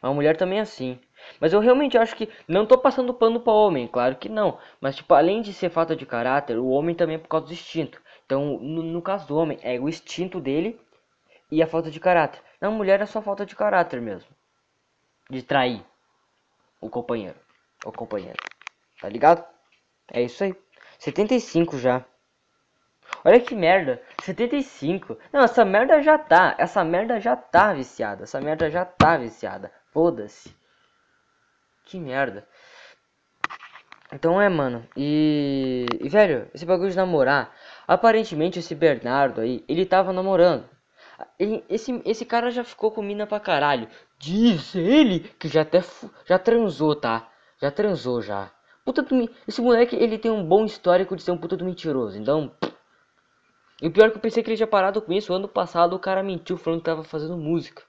[0.00, 1.00] A mulher também é assim.
[1.40, 4.58] Mas eu realmente acho que não tô passando pano para homem, claro que não.
[4.80, 7.52] Mas tipo, além de ser falta de caráter, o homem também é por causa do
[7.52, 8.00] instinto.
[8.26, 10.78] Então, no, no caso do homem, é o instinto dele
[11.50, 12.42] e a falta de caráter.
[12.60, 14.30] Na mulher é só falta de caráter mesmo.
[15.30, 15.84] De trair
[16.80, 17.38] o companheiro.
[17.84, 18.38] O companheiro.
[19.00, 19.44] Tá ligado?
[20.12, 20.54] É isso aí.
[20.98, 22.04] 75 já.
[23.24, 24.02] Olha que merda.
[24.22, 25.18] 75.
[25.32, 26.54] Não, essa merda já tá.
[26.58, 28.24] Essa merda já tá viciada.
[28.24, 29.72] Essa merda já tá viciada.
[29.92, 30.54] Foda-se.
[31.86, 32.46] Que merda.
[34.12, 34.86] Então é, mano.
[34.96, 37.54] E, e, velho, esse bagulho de namorar.
[37.88, 40.68] Aparentemente esse Bernardo aí, ele tava namorando.
[41.68, 43.88] Esse, esse cara já ficou com mina pra caralho.
[44.18, 45.82] Diz ele que já até
[46.26, 47.28] já transou, tá?
[47.60, 48.50] Já transou já.
[48.84, 52.18] Puta do, esse moleque, ele tem um bom histórico de ser um puta do mentiroso.
[52.18, 52.54] Então,
[53.82, 55.32] e o pior é que eu pensei que ele tinha parado com isso.
[55.32, 57.82] Ano passado o cara mentiu falando que tava fazendo música.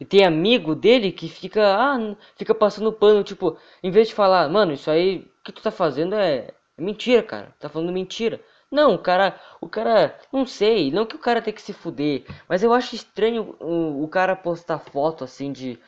[0.00, 4.48] E tem amigo dele que fica, ah, fica passando pano, tipo, em vez de falar,
[4.48, 7.54] mano, isso aí que tu tá fazendo é, é mentira, cara.
[7.60, 8.40] Tá falando mentira.
[8.70, 12.24] Não, o cara, o cara, não sei, não que o cara tem que se fuder,
[12.48, 15.78] mas eu acho estranho o, o cara postar foto assim de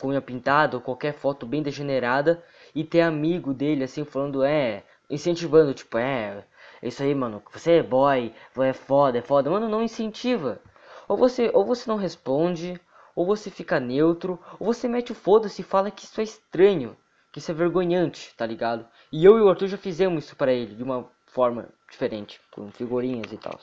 [0.00, 2.42] com unha pintada ou qualquer foto bem degenerada
[2.74, 6.44] e ter amigo dele assim falando, é, incentivando, tipo, é
[6.88, 7.42] isso aí, mano.
[7.52, 9.50] Você é boy, é foda, é foda.
[9.50, 10.60] Mano, não incentiva.
[11.08, 12.80] Ou você, ou você não responde,
[13.14, 16.96] ou você fica neutro, ou você mete o foda-se e fala que isso é estranho,
[17.30, 18.86] que isso é vergonhante, tá ligado?
[19.12, 22.70] E eu e o Arthur já fizemos isso para ele de uma forma diferente, com
[22.72, 23.58] figurinhas e tal.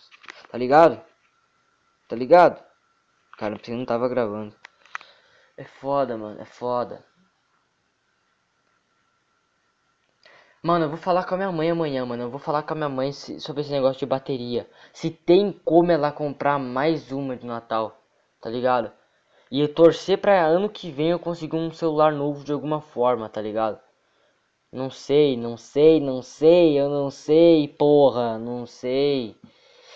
[0.51, 1.01] Tá ligado?
[2.08, 2.63] Tá ligado?
[3.38, 4.55] Cara, você não tava gravando.
[5.58, 7.03] É foda, mano, é foda.
[10.62, 12.24] Mano, eu vou falar com a minha mãe amanhã, mano.
[12.24, 14.69] Eu vou falar com a minha mãe sobre esse negócio de bateria.
[14.93, 17.98] Se tem como ela comprar mais uma de Natal,
[18.41, 18.91] tá ligado?
[19.52, 23.30] E eu torcer pra ano que vem eu conseguir um celular novo de alguma forma,
[23.30, 23.80] tá ligado?
[24.72, 29.36] Não sei, não sei, não sei, eu não sei, porra, não sei.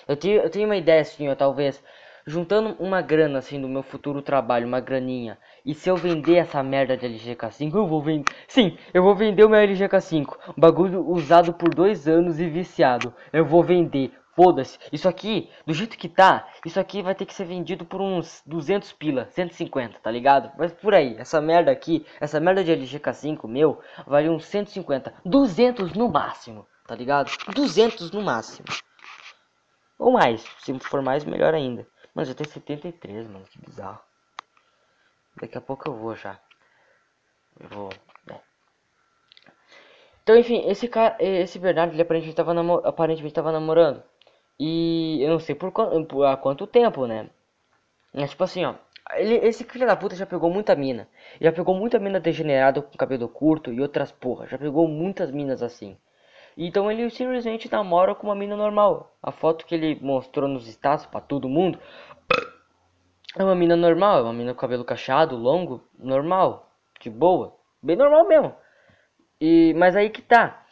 [0.07, 1.83] Eu tenho, eu tenho uma ideia ó, talvez.
[2.25, 5.37] Juntando uma grana assim do meu futuro trabalho, uma graninha.
[5.65, 8.31] E se eu vender essa merda de LG K5, eu vou vender.
[8.47, 10.37] Sim, eu vou vender o meu LG K5.
[10.57, 13.13] Um bagulho usado por dois anos e viciado.
[13.31, 14.11] Eu vou vender.
[14.35, 14.79] Foda-se.
[14.91, 18.41] Isso aqui, do jeito que tá, isso aqui vai ter que ser vendido por uns
[18.47, 20.51] 200 pila, 150, tá ligado?
[20.57, 25.13] Mas por aí, essa merda aqui, essa merda de LG K5 meu, vale uns 150,
[25.23, 27.31] 200 no máximo, tá ligado?
[27.53, 28.65] 200 no máximo.
[29.99, 31.87] Ou mais, se for mais, melhor ainda.
[32.13, 33.99] Mano, já tem 73, mano, que bizarro.
[35.41, 36.39] Daqui a pouco eu vou já.
[37.59, 37.89] Eu vou.
[38.29, 38.39] É.
[40.21, 44.03] Então, enfim, esse cara, esse Bernardo, ele aparentemente tava, namor aparentemente tava namorando.
[44.59, 47.29] E eu não sei por, por há quanto tempo, né?
[48.13, 48.75] Mas tipo assim, ó.
[49.15, 51.07] Ele, esse filho da puta já pegou muita mina.
[51.41, 54.47] Já pegou muita mina degenerada com cabelo curto e outras porra.
[54.47, 55.97] Já pegou muitas minas assim.
[56.57, 59.15] Então ele simplesmente namora com uma mina normal.
[59.21, 61.79] A foto que ele mostrou nos status para todo mundo
[63.35, 67.95] é uma mina normal, é uma mina com cabelo cacheado, longo, normal, de boa, bem
[67.95, 68.55] normal mesmo.
[69.41, 70.63] E mas aí que tá.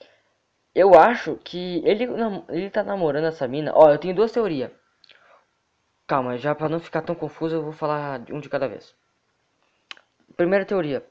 [0.73, 2.07] Eu acho que ele,
[2.49, 3.73] ele tá namorando essa mina.
[3.75, 4.71] Ó, eu tenho duas teorias.
[6.07, 8.95] Calma, já para não ficar tão confuso, eu vou falar um de cada vez.
[10.37, 11.05] Primeira teoria.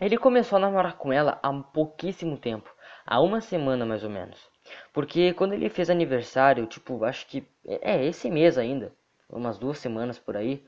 [0.00, 2.70] Ele começou a namorar com ela há pouquíssimo tempo.
[3.06, 4.38] Há uma semana mais ou menos.
[4.92, 8.92] Porque quando ele fez aniversário, tipo, acho que é esse mês ainda,
[9.30, 10.64] umas duas semanas por aí,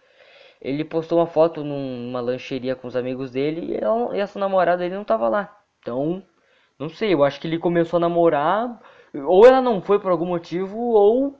[0.61, 4.79] ele postou uma foto numa lancheria com os amigos dele e, ela, e essa namorada
[4.79, 5.57] dele não tava lá.
[5.81, 6.23] Então,
[6.79, 8.81] não sei, eu acho que ele começou a namorar,
[9.15, 11.37] ou ela não foi por algum motivo, ou.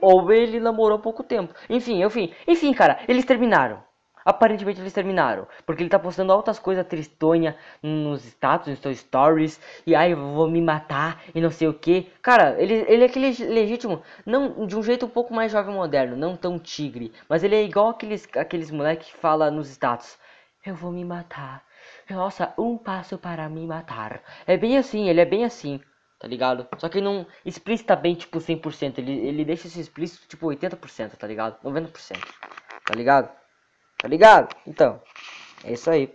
[0.00, 1.54] Ou ele namorou pouco tempo.
[1.68, 3.82] Enfim, enfim, enfim, cara, eles terminaram.
[4.26, 5.46] Aparentemente eles terminaram.
[5.64, 9.60] Porque ele tá postando altas coisas tristonha nos status, nos seus stories.
[9.86, 12.10] E ai, eu vou me matar e não sei o que.
[12.20, 14.02] Cara, ele, ele é aquele legítimo.
[14.26, 16.16] Não, de um jeito um pouco mais jovem moderno.
[16.16, 17.12] Não tão tigre.
[17.28, 20.18] Mas ele é igual aqueles, aqueles moleques que fala nos status.
[20.64, 21.62] Eu vou me matar.
[22.10, 24.20] Nossa, um passo para me matar.
[24.44, 25.80] É bem assim, ele é bem assim,
[26.18, 26.66] tá ligado?
[26.78, 28.98] Só que não explícita bem, tipo, 100%.
[28.98, 31.62] Ele, ele deixa esse explícito, tipo, 80%, tá ligado?
[31.62, 32.18] 90%,
[32.84, 33.45] tá ligado?
[34.06, 34.54] Tá ligado?
[34.64, 35.02] Então,
[35.64, 36.14] é isso aí.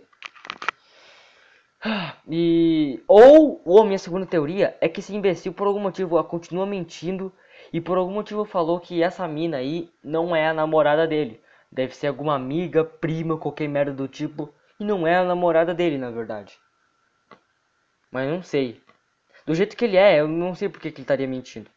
[2.26, 3.02] E...
[3.06, 7.30] Ou, ou minha segunda teoria é que esse imbecil, por algum motivo, continua mentindo.
[7.70, 11.38] E por algum motivo falou que essa mina aí não é a namorada dele.
[11.70, 14.54] Deve ser alguma amiga, prima, qualquer merda do tipo.
[14.80, 16.58] E não é a namorada dele, na verdade.
[18.10, 18.82] Mas não sei.
[19.44, 21.70] Do jeito que ele é, eu não sei porque que ele estaria mentindo.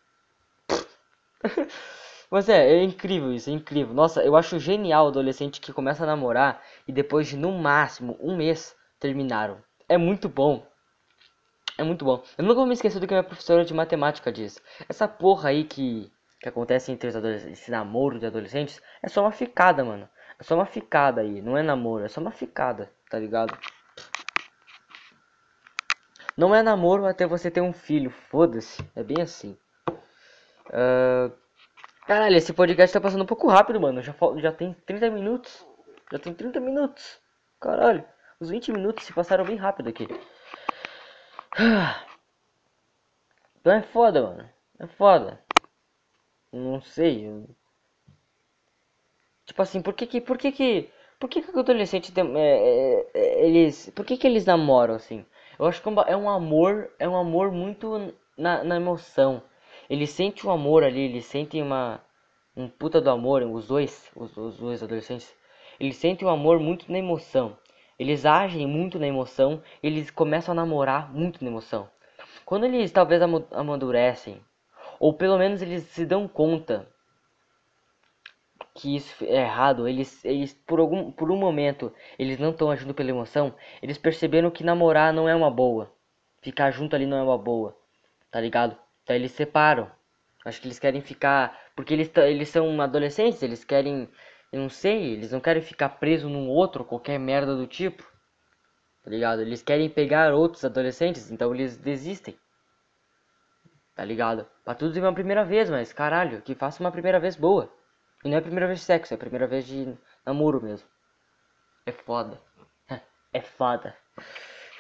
[2.36, 3.94] Mas é, é incrível isso, é incrível.
[3.94, 8.18] Nossa, eu acho genial o adolescente que começa a namorar e depois de no máximo
[8.20, 9.64] um mês terminaram.
[9.88, 10.68] É muito bom.
[11.78, 12.22] É muito bom.
[12.38, 14.62] Eu nunca vou me esquecer do que minha professora de matemática diz.
[14.90, 19.22] Essa porra aí que, que acontece entre os adolescentes, esse namoro de adolescentes, é só
[19.22, 20.10] uma ficada, mano.
[20.38, 23.58] É só uma ficada aí, não é namoro, é só uma ficada, tá ligado?
[26.36, 29.58] Não é namoro até você ter um filho, foda-se, é bem assim.
[30.68, 31.45] Uh...
[32.08, 34.02] Caralho, esse podcast tá passando um pouco rápido, mano.
[34.02, 35.66] Já, já tem 30 minutos.
[36.12, 37.20] Já tem 30 minutos.
[37.60, 38.06] Caralho,
[38.40, 40.08] os 20 minutos se passaram bem rápido aqui.
[43.60, 44.48] Então é foda, mano.
[44.78, 45.40] É foda.
[46.54, 47.28] Não sei.
[47.28, 47.50] Eu...
[49.44, 52.58] Tipo assim, por que que, por que que, por que que o adolescente tem, é,
[52.58, 55.26] é, é, eles, por que que eles namoram assim?
[55.58, 59.42] Eu acho que é um amor, é um amor muito na, na emoção.
[59.90, 62.02] Ele sente um amor ali, eles sentem uma,
[62.56, 65.34] um puta do amor, os dois, os, os dois adolescentes,
[65.80, 67.58] eles sentem um amor muito na emoção.
[67.98, 71.90] Eles agem muito na emoção, eles começam a namorar muito na emoção.
[72.46, 73.22] Quando eles talvez
[73.52, 74.42] amadurecem,
[75.00, 76.88] ou pelo menos eles se dão conta
[78.74, 82.94] que isso é errado, eles, eles por algum por um momento eles não estão agindo
[82.94, 85.92] pela emoção, eles perceberam que namorar não é uma boa.
[86.42, 87.76] Ficar junto ali não é uma boa.
[88.30, 88.78] Tá ligado?
[89.06, 89.90] Então eles separam.
[90.44, 94.10] Acho que eles querem ficar, porque eles eles são adolescentes, eles querem,
[94.52, 98.04] eu não sei, eles não querem ficar preso num outro, qualquer merda do tipo.
[99.04, 99.42] Tá ligado?
[99.42, 102.38] Eles querem pegar outros adolescentes, então eles desistem.
[103.96, 104.46] Tá ligado?
[104.64, 107.72] Pra tudo uma primeira vez, mas caralho, que faça uma primeira vez boa.
[108.24, 110.88] E não é a primeira vez de sexo, é a primeira vez de namoro mesmo.
[111.86, 112.42] É foda.
[113.34, 113.94] É foda.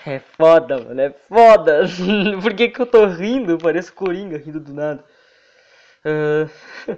[0.05, 1.01] É foda, mano.
[1.01, 1.81] É foda.
[2.41, 3.57] Por que, que eu tô rindo?
[3.57, 5.03] Parece Coringa rindo do nada.
[6.05, 6.49] Uh...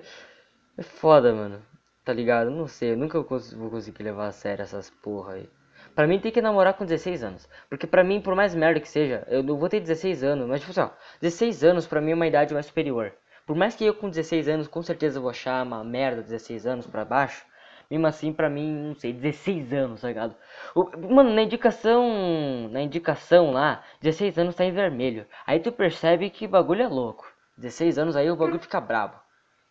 [0.79, 1.59] É foda, mano.
[2.05, 2.51] Tá ligado?
[2.51, 2.91] Não sei.
[2.91, 5.49] Eu nunca vou conseguir levar a sério essas porra aí.
[5.95, 7.49] Pra mim tem que namorar com 16 anos.
[7.67, 10.47] Porque pra mim, por mais merda que seja, eu vou ter 16 anos.
[10.47, 13.11] Mas tipo assim, ó, 16 anos pra mim é uma idade mais superior.
[13.47, 16.85] Por mais que eu com 16 anos, com certeza vou achar uma merda 16 anos
[16.85, 17.43] pra baixo.
[17.89, 20.35] Mesmo assim, pra mim, não sei, 16 anos, tá ligado?
[20.75, 25.25] O, mano, na indicação, na indicação lá, 16 anos tá em vermelho.
[25.45, 27.31] Aí tu percebe que bagulho é louco.
[27.57, 29.15] 16 anos aí o bagulho fica brabo.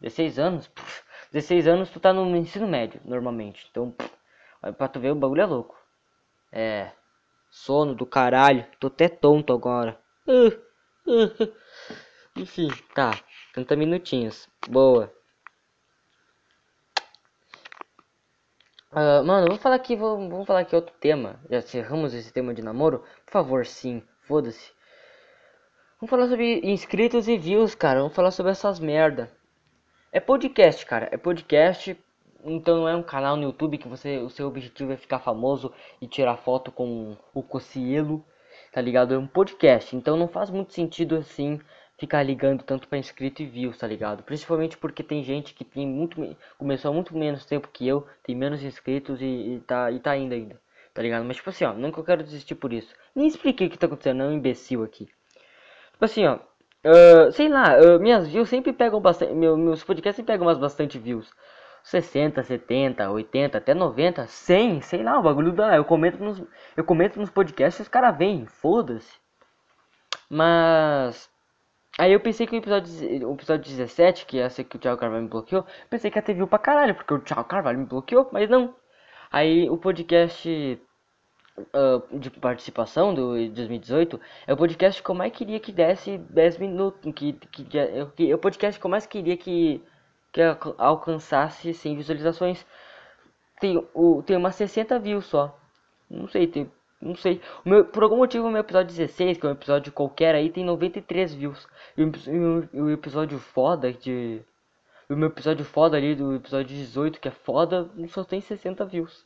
[0.00, 1.02] 16 anos, puf,
[1.32, 3.66] 16 anos tu tá no ensino médio, normalmente.
[3.70, 4.10] Então, puf,
[4.76, 5.76] pra tu ver o bagulho é louco.
[6.50, 6.90] É,
[7.50, 9.98] sono do caralho, tô até tonto agora.
[10.26, 10.48] Uh,
[11.06, 11.52] uh,
[12.36, 13.18] enfim, tá,
[13.52, 15.15] 30 minutinhos, boa.
[18.96, 21.38] Uh, mano, vamos falar aqui, vamos, vamos falar aqui outro tema.
[21.50, 23.04] Já cerramos esse tema de namoro?
[23.26, 24.72] Por favor, sim, foda-se.
[26.00, 28.00] Vamos falar sobre inscritos e views, cara.
[28.00, 29.30] Vamos falar sobre essas merda.
[30.10, 31.10] É podcast, cara.
[31.12, 31.94] É podcast.
[32.42, 35.74] Então não é um canal no YouTube que você, o seu objetivo é ficar famoso
[36.00, 38.24] e tirar foto com o Cocielo,
[38.72, 39.12] tá ligado?
[39.12, 39.94] É um podcast.
[39.94, 41.60] Então não faz muito sentido assim
[41.98, 44.22] ficar ligando tanto para inscrito e views, tá ligado?
[44.22, 48.34] Principalmente porque tem gente que tem muito começou há muito menos tempo que eu, tem
[48.34, 50.60] menos inscritos e, e tá e tá indo ainda,
[50.92, 51.24] tá ligado?
[51.24, 52.94] Mas tipo assim, ó, nunca eu quero desistir por isso.
[53.14, 55.06] Nem expliquei o que tá acontecendo, é um imbecil aqui.
[55.92, 60.16] Tipo assim, ó, uh, sei lá, uh, minhas views sempre pegam bastante, meu, meus podcasts
[60.16, 61.30] sempre pegam umas bastante views.
[61.82, 65.76] 60, 70, 80, até 90, 100, sei lá, o bagulho dá.
[65.76, 66.42] Eu comento nos,
[66.76, 69.14] eu comento nos podcasts e os caras vêm, foda-se.
[70.28, 71.30] Mas
[71.98, 72.92] Aí eu pensei que o episódio,
[73.28, 76.34] o episódio 17, que é esse que o Thiago Carvalho me bloqueou, pensei que ter
[76.34, 78.74] view pra caralho, porque o Thiago Carvalho me bloqueou, mas não.
[79.30, 80.78] Aí o podcast
[81.58, 86.58] uh, de participação do 2018 é o podcast que eu mais queria que desse 10
[86.58, 89.82] minutos, que, que, que, é o podcast que eu mais queria que,
[90.32, 90.40] que
[90.78, 92.66] alcançasse 100 visualizações.
[93.58, 95.58] Tem, o, tem umas 60 views só.
[96.10, 97.40] Não sei, tem não sei.
[97.64, 100.64] Meu, por algum motivo o meu episódio 16, que é um episódio qualquer aí, tem
[100.64, 101.66] 93 views.
[101.96, 102.10] E o,
[102.72, 104.40] o, o episódio foda de.
[105.08, 109.24] O meu episódio foda ali do episódio 18, que é foda, só tem 60 views.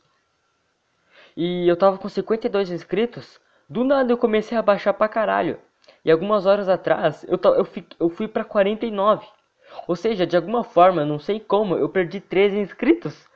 [1.35, 3.39] E eu tava com 52 inscritos.
[3.67, 5.57] Do nada eu comecei a baixar pra caralho.
[6.03, 9.25] E algumas horas atrás eu, eu, fui, eu fui pra 49.
[9.87, 13.27] Ou seja, de alguma forma, não sei como, eu perdi 13 inscritos.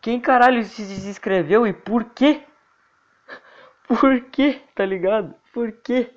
[0.00, 2.42] Quem caralho se desinscreveu e por quê?
[4.00, 4.60] Por quê?
[4.74, 5.34] Tá ligado?
[5.52, 6.10] Por quê?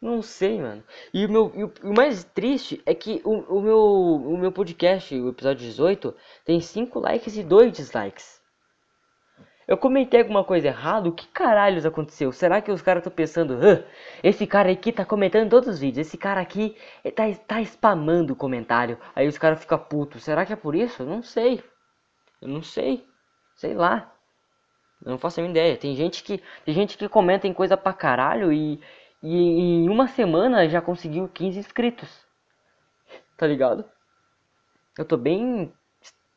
[0.00, 0.84] Não sei, mano.
[1.14, 4.52] E o, meu, e o, o mais triste é que o, o, meu, o meu
[4.52, 8.42] podcast, o episódio 18, tem 5 likes e 2 dislikes.
[9.66, 11.08] Eu comentei alguma coisa errada?
[11.08, 12.30] O que caralhos aconteceu?
[12.32, 13.58] Será que os caras estão pensando,
[14.22, 16.76] esse cara aqui tá comentando todos os vídeos, esse cara aqui
[17.16, 20.22] tá, tá spamando o comentário, aí os caras ficam putos.
[20.22, 21.02] Será que é por isso?
[21.02, 21.64] Eu não sei.
[22.42, 23.06] Eu não sei.
[23.56, 24.13] Sei lá.
[25.04, 25.76] Eu não faço a ideia.
[25.76, 28.80] Tem gente que, tem gente que comenta em coisa pra caralho e,
[29.22, 32.26] e em uma semana já conseguiu 15 inscritos.
[33.36, 33.84] Tá ligado?
[34.96, 35.72] Eu tô bem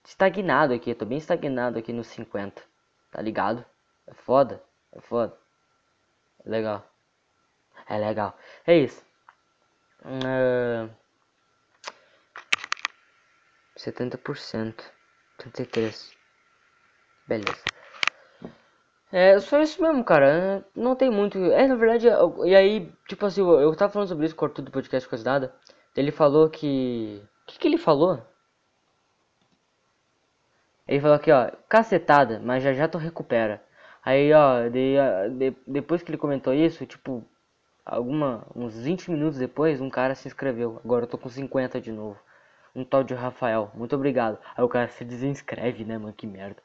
[0.06, 2.62] estagnado aqui, eu tô bem estagnado aqui nos 50.
[3.12, 3.64] Tá ligado?
[4.06, 5.38] É foda, é foda.
[6.46, 6.86] É legal.
[7.88, 8.38] É legal.
[8.66, 9.06] É isso.
[10.04, 10.90] Uh,
[13.78, 14.98] 70%.
[15.38, 16.18] 33.
[17.28, 17.77] Beleza.
[19.12, 20.66] É, só isso mesmo, cara.
[20.76, 21.38] Não tem muito.
[21.38, 24.72] É, na verdade, eu, e aí, tipo assim, eu, tava falando sobre isso Arthur do
[24.72, 25.54] podcast Coisa Nada.
[25.96, 27.22] Ele falou que.
[27.44, 28.22] O que, que ele falou?
[30.88, 33.62] Ele falou aqui, ó, cacetada, mas já já tu recupera.
[34.04, 34.96] Aí, ó, de,
[35.38, 37.24] de, depois que ele comentou isso, tipo,
[37.86, 40.80] alguma, uns 20 minutos depois, um cara se inscreveu.
[40.84, 42.18] Agora eu tô com 50 de novo.
[42.76, 44.40] Um tal de Rafael, muito obrigado.
[44.56, 46.62] Aí o cara se desinscreve, né, mano, que merda.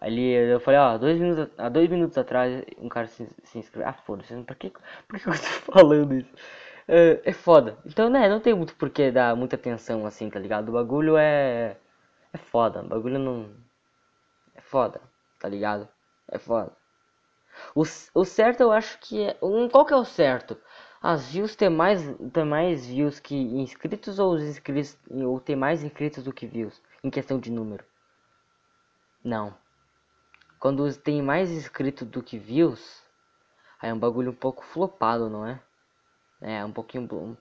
[0.00, 3.88] Ali eu falei, ó, dois minutos, há dois minutos atrás um cara se, se inscreveu.
[3.88, 4.70] Ah, foda-se, por que,
[5.08, 6.30] por que eu tô falando isso?
[6.86, 7.78] É, é foda.
[7.84, 10.68] Então, né, não tem muito por que dar muita atenção assim, tá ligado?
[10.70, 11.76] O bagulho é.
[12.32, 12.80] É foda.
[12.82, 13.50] O bagulho não.
[14.54, 15.00] É foda,
[15.38, 15.88] tá ligado?
[16.30, 16.72] É foda.
[17.74, 17.82] O,
[18.14, 19.36] o certo eu acho que é.
[19.42, 20.56] Um, qual que é o certo?
[21.02, 24.96] As views ter mais, ter mais views que inscritos ou os inscritos.
[25.10, 26.80] Ou ter mais inscritos do que views?
[27.02, 27.84] Em questão de número.
[29.24, 29.54] Não.
[30.58, 33.02] Quando tem mais inscritos do que views,
[33.80, 35.60] aí é um bagulho um pouco flopado, não é?
[36.40, 37.36] É, um pouquinho...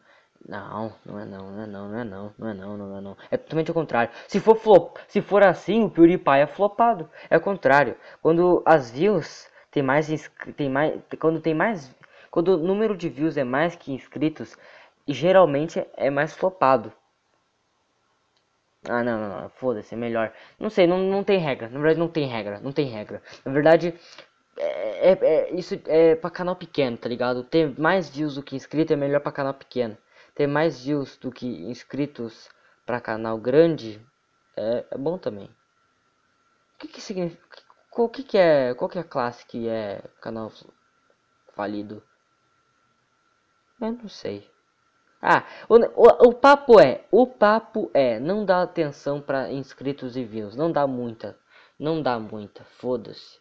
[0.47, 3.01] Não, não é não, não é não, não é não, não é não, não é
[3.01, 3.17] não.
[3.31, 4.13] É totalmente o contrário.
[4.27, 7.09] Se for flop, se for assim, o PewDiePie é flopado.
[7.29, 7.97] É o contrário.
[8.21, 10.07] Quando as views tem mais
[10.55, 11.93] tem mais quando tem mais
[12.29, 14.55] quando o número de views é mais que inscritos,
[15.07, 16.93] geralmente é mais flopado.
[18.89, 19.49] Ah, não, não, não.
[19.49, 20.33] Foda-se, é melhor.
[20.59, 21.67] Não sei, não, não tem regra.
[21.69, 22.59] Na verdade, não tem regra.
[22.61, 23.21] Não tem regra.
[23.45, 23.93] Na verdade,
[24.57, 27.43] é, é, é, isso é pra canal pequeno, tá ligado?
[27.43, 29.97] Ter mais views do que inscrito é melhor pra canal pequeno.
[30.35, 32.49] ter mais views do que inscritos
[32.85, 34.01] para canal grande
[34.55, 35.45] é, é bom também.
[36.75, 37.43] O que que significa?
[37.91, 38.73] Qual que, que é?
[38.75, 40.51] Qual que é a classe que é canal
[41.55, 42.03] falido?
[43.81, 44.49] Eu não sei.
[45.21, 50.23] Ah, o, o, o, papo é, o papo é, não dá atenção para inscritos e
[50.23, 51.37] views, não dá muita,
[51.79, 53.39] não dá muita, foda-se,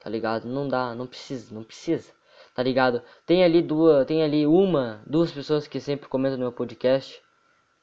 [0.00, 0.46] tá ligado?
[0.46, 2.12] Não dá, não precisa, não precisa,
[2.54, 3.00] tá ligado?
[3.24, 7.22] Tem ali duas, tem ali uma, duas pessoas que sempre comentam no meu podcast,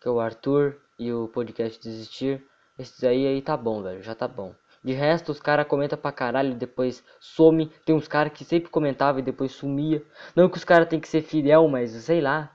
[0.02, 2.46] que é o Arthur e o podcast Desistir,
[2.78, 4.54] esses aí aí tá bom, velho, já tá bom.
[4.84, 7.68] De resto, os caras comentam pra caralho depois some.
[7.86, 10.04] Tem uns caras que sempre comentavam e depois sumia.
[10.36, 12.52] Não que os caras tem que ser fiel, mas sei lá.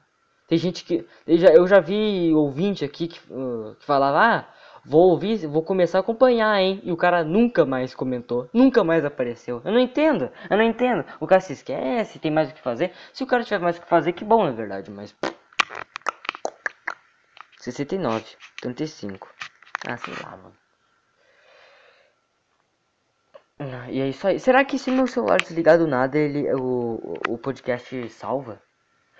[0.46, 1.06] Tem gente que.
[1.26, 4.48] Eu já, vi ouvinte aqui que, uh, que falava, ah,
[4.84, 6.80] vou ouvir, vou começar a acompanhar, hein?
[6.84, 9.60] E o cara nunca mais comentou, nunca mais apareceu.
[9.64, 11.04] Eu não entendo, eu não entendo.
[11.18, 12.92] O cara se esquece, tem mais o que fazer.
[13.12, 15.14] Se o cara tiver mais o que fazer, que bom na verdade, mas.
[17.58, 18.24] 69,
[18.60, 19.28] 35.
[19.88, 20.54] Ah, sei lá, mano.
[23.90, 24.38] E é isso aí.
[24.38, 28.60] Será que se meu celular desligar do nada, ele, o, o podcast salva?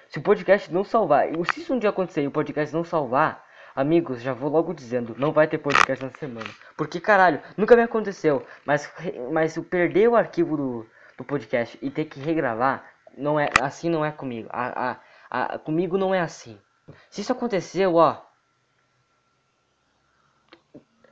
[0.09, 3.45] Se o podcast não salvar, se isso um dia acontecer e o podcast não salvar,
[3.75, 6.49] amigos, já vou logo dizendo, não vai ter podcast na semana.
[6.77, 8.47] Porque, caralho, nunca me aconteceu.
[8.65, 8.91] Mas,
[9.33, 10.87] mas eu perder o arquivo do,
[11.19, 12.85] do podcast e ter que regravar,
[13.17, 14.49] não é assim não é comigo.
[14.53, 16.59] A, a, a, comigo não é assim.
[17.11, 18.23] Se isso aconteceu, ó,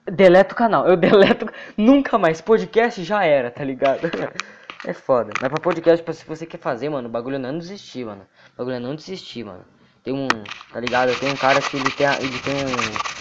[0.06, 0.86] Deleto o canal.
[0.86, 1.46] Eu deleto.
[1.76, 2.40] Nunca mais.
[2.40, 4.00] Podcast já era, tá ligado?
[4.86, 5.32] É foda.
[5.40, 8.26] Mas pra podcast, se você quer fazer, mano, o bagulho não desistir, mano.
[8.52, 9.64] O bagulho é não desistir, mano.
[10.02, 10.28] Tem um.
[10.70, 11.18] Tá ligado?
[11.18, 12.06] Tem um cara que ele tem.
[12.06, 13.14] Ele tem um.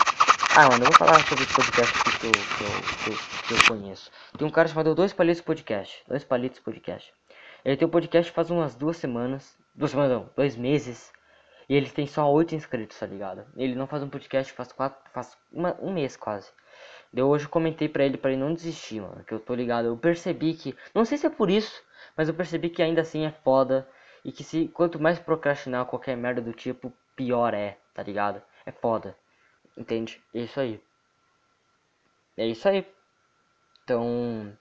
[0.58, 3.54] Ah, mano, eu vou falar sobre podcast aqui que eu, que eu, que eu, que
[3.54, 4.12] eu conheço.
[4.38, 6.04] Tem um cara chamado Dois Palitos Podcast.
[6.08, 7.14] Dois Palitos Podcast.
[7.64, 9.58] Ele tem um podcast faz umas duas semanas.
[9.74, 11.14] Duas semanas não, dois meses.
[11.70, 13.46] E ele tem só oito inscritos, tá ligado?
[13.56, 15.00] Ele não faz um podcast faz quatro.
[15.14, 16.52] faz uma, um mês quase.
[17.16, 19.24] Eu hoje comentei pra ele para ele não desistir, mano.
[19.24, 19.86] Que eu tô ligado.
[19.86, 20.76] Eu percebi que.
[20.94, 21.84] Não sei se é por isso,
[22.18, 23.88] mas eu percebi que ainda assim é foda.
[24.26, 28.42] E que se quanto mais procrastinar qualquer merda do tipo, pior é, tá ligado?
[28.66, 29.16] É foda.
[29.78, 30.22] Entende?
[30.34, 30.82] É isso aí.
[32.38, 32.86] É isso aí.
[33.84, 34.58] Então.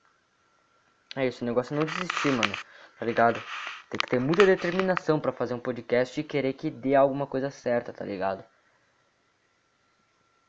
[1.17, 2.55] É isso, o negócio é não desistir, mano.
[2.99, 3.43] Tá ligado?
[3.91, 7.51] Tem que ter muita determinação para fazer um podcast e querer que dê alguma coisa
[7.51, 8.45] certa, tá ligado?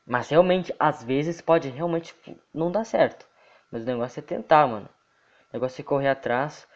[0.06, 2.14] Mas realmente, às vezes pode realmente
[2.52, 3.26] não dar certo.
[3.70, 4.88] Mas o negócio é tentar, mano.
[5.50, 6.68] O negócio é correr atrás.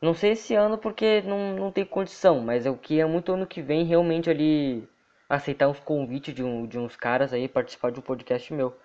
[0.00, 3.62] Não sei esse ano porque não, não tem condição, mas eu queria muito ano que
[3.62, 4.88] vem realmente ali
[5.28, 8.78] aceitar uns convites de, um, de uns caras aí participar de um podcast meu.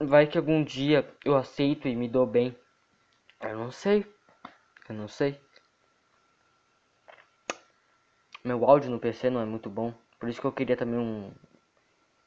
[0.00, 2.56] Vai que algum dia eu aceito e me dou bem.
[3.40, 4.04] Eu não sei.
[4.88, 5.40] Eu não sei.
[8.44, 9.94] Meu áudio no PC não é muito bom.
[10.18, 11.32] Por isso que eu queria também um,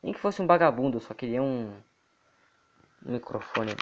[0.03, 1.81] nem que fosse um vagabundo, só queria um
[3.01, 3.75] microfone,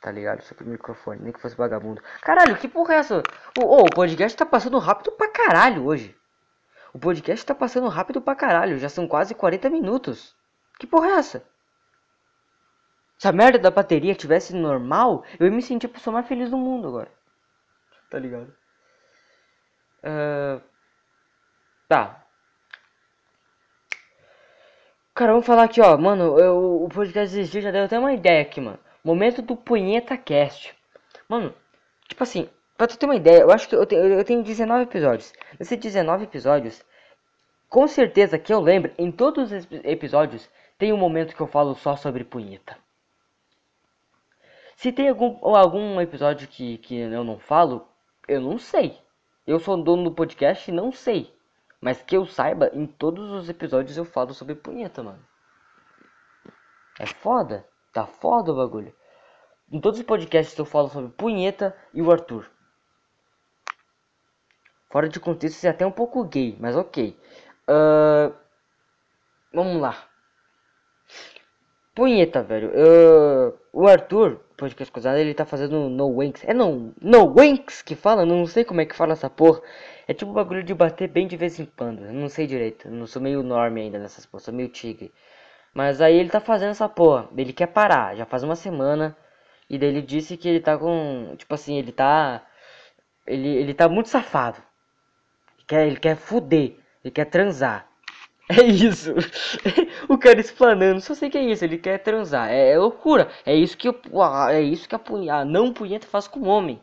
[0.00, 0.42] tá ligado?
[0.42, 2.02] Só que microfone, nem que fosse vagabundo.
[2.22, 3.22] Caralho, que porra é essa?
[3.58, 6.16] O, oh, o podcast tá passando rápido pra caralho hoje.
[6.92, 10.34] O podcast tá passando rápido pra caralho, já são quase 40 minutos.
[10.78, 11.46] Que porra é essa?
[13.18, 16.50] Se a merda da bateria tivesse normal, eu ia me sentir a pessoa mais feliz
[16.50, 17.10] do mundo agora.
[18.10, 18.54] Tá ligado?
[20.02, 20.60] Uh...
[21.88, 22.25] Tá,
[25.16, 25.96] Cara, vamos falar aqui, ó.
[25.96, 28.78] Mano, eu, o podcast desistir já deu até uma ideia aqui, mano.
[29.02, 30.76] Momento do Punheta Cast.
[31.26, 31.54] Mano,
[32.06, 34.82] tipo assim, pra tu ter uma ideia, eu acho que eu tenho, eu tenho 19
[34.82, 35.32] episódios.
[35.58, 36.84] Nesses 19 episódios,
[37.66, 41.74] com certeza que eu lembro, em todos os episódios, tem um momento que eu falo
[41.74, 42.76] só sobre punheta.
[44.76, 47.88] Se tem algum, algum episódio que, que eu não falo,
[48.28, 48.98] eu não sei.
[49.46, 51.34] Eu sou dono do podcast e não sei.
[51.80, 55.24] Mas que eu saiba, em todos os episódios eu falo sobre punheta, mano.
[56.98, 57.66] É foda.
[57.92, 58.94] Tá foda o bagulho.
[59.70, 62.48] Em todos os podcasts eu falo sobre punheta e o Arthur.
[64.90, 67.18] Fora de contexto, é até um pouco gay, mas ok.
[67.68, 68.34] Uh,
[69.52, 70.08] vamos lá.
[71.94, 72.70] Punheta, velho.
[72.70, 76.44] Uh, o Arthur, podcast cruzado, ele tá fazendo no wanks.
[76.44, 78.24] É no, no wanks que fala?
[78.24, 79.60] Não sei como é que fala essa porra.
[80.08, 82.04] É tipo um bagulho de bater bem de vez em quando.
[82.04, 82.88] Eu não sei direito.
[82.88, 84.42] Eu não sou meio norme ainda nessas porra.
[84.42, 85.12] Sou meio tigre.
[85.74, 87.28] Mas aí ele tá fazendo essa porra.
[87.36, 88.16] Ele quer parar.
[88.16, 89.16] Já faz uma semana.
[89.68, 91.34] E daí ele disse que ele tá com.
[91.36, 92.42] Tipo assim, ele tá.
[93.26, 94.58] Ele, ele tá muito safado.
[95.58, 96.76] Ele quer, ele quer fuder.
[97.04, 97.88] Ele quer transar.
[98.50, 99.12] É isso.
[100.08, 101.00] o cara explanando.
[101.00, 101.64] Só sei que é isso.
[101.64, 102.48] Ele quer transar.
[102.50, 103.28] É, é loucura.
[103.44, 104.00] É isso que eu,
[104.50, 105.00] é isso que a,
[105.40, 106.80] a não punheta faz com o homem.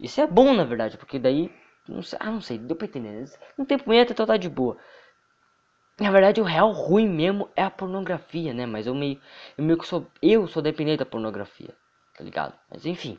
[0.00, 0.98] Isso é bom, na verdade.
[0.98, 1.50] Porque daí
[1.88, 3.24] não sei, ah, não sei, deu pra entender.
[3.58, 4.76] Não tem punheta, então tá de boa.
[6.00, 8.66] Na verdade, o real ruim mesmo é a pornografia, né?
[8.66, 9.20] Mas eu meio,
[9.56, 11.74] eu meio que sou, eu sou dependente da pornografia,
[12.16, 12.54] tá ligado?
[12.70, 13.18] Mas enfim.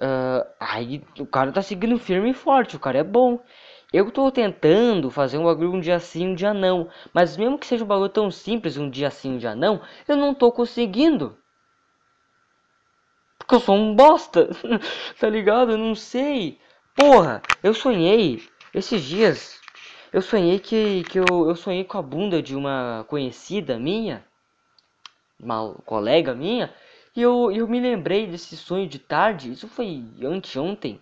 [0.00, 3.38] Uh, aí o cara tá seguindo firme e forte, o cara é bom.
[3.92, 6.88] Eu tô tentando fazer um bagulho um dia sim, um dia não.
[7.12, 10.16] Mas mesmo que seja um bagulho tão simples, um dia sim, um dia não, eu
[10.16, 11.36] não tô conseguindo.
[13.38, 14.48] Porque eu sou um bosta,
[15.18, 15.72] tá ligado?
[15.72, 16.60] Eu não sei.
[16.94, 19.60] Porra, eu sonhei esses dias
[20.12, 24.24] eu sonhei que, que eu, eu sonhei com a bunda de uma conhecida minha,
[25.38, 26.74] uma colega minha,
[27.14, 31.00] e eu, eu me lembrei desse sonho de tarde, isso foi anteontem,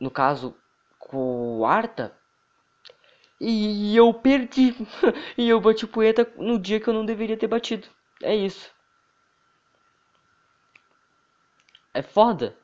[0.00, 0.56] no caso
[1.08, 2.16] com o Arta,
[3.40, 4.74] e eu perdi,
[5.36, 7.86] e eu bati poeta no dia que eu não deveria ter batido,
[8.22, 8.74] é isso.
[11.94, 12.56] É foda.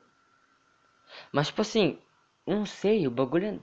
[1.31, 1.99] Mas tipo assim,
[2.45, 3.59] não sei, o bagulho é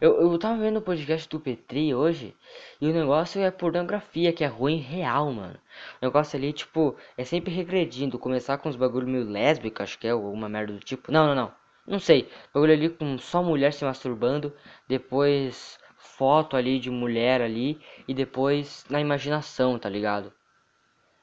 [0.00, 2.32] eu, eu tava vendo o podcast do Petri hoje
[2.80, 5.58] e o negócio é pornografia, que é ruim real, mano.
[6.00, 8.16] O negócio ali, tipo, é sempre regredindo.
[8.18, 11.10] Começar com uns bagulho meio lésbico, acho que é alguma merda do tipo.
[11.10, 11.54] Não, não, não.
[11.88, 12.30] Não sei.
[12.52, 14.54] Bagulho ali com só mulher se masturbando.
[14.86, 17.80] Depois foto ali de mulher ali.
[18.06, 20.32] E depois na imaginação, tá ligado?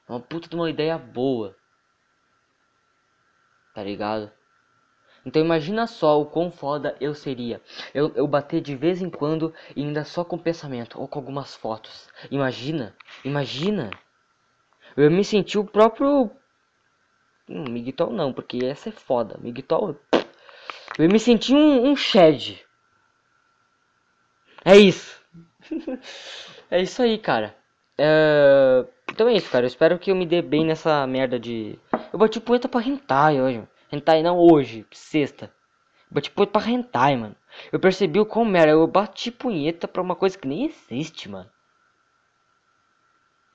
[0.08, 1.56] É uma puta de uma ideia boa.
[3.74, 4.32] Tá ligado?
[5.24, 7.60] Então imagina só o quão foda eu seria.
[7.92, 11.54] Eu, eu bater de vez em quando e ainda só com pensamento ou com algumas
[11.54, 12.08] fotos.
[12.30, 13.90] Imagina, imagina.
[14.96, 16.30] Eu me senti o próprio.
[17.48, 19.36] Hum, Miguel não, porque essa é foda.
[19.38, 19.96] Miguel.
[20.98, 22.64] Eu me senti um, um Shed.
[24.64, 25.20] É isso.
[26.70, 27.54] é isso aí, cara.
[27.98, 28.84] É...
[29.10, 29.64] Então é isso, cara.
[29.64, 31.78] Eu espero que eu me dê bem nessa merda de.
[32.12, 33.62] Eu bati punheta pra hentai hoje.
[33.92, 35.52] Hentai não hoje, sexta.
[36.10, 37.36] Bati punheta pra hentai, mano.
[37.70, 38.70] Eu percebi o como era.
[38.70, 41.50] Eu bati punheta pra uma coisa que nem existe, mano.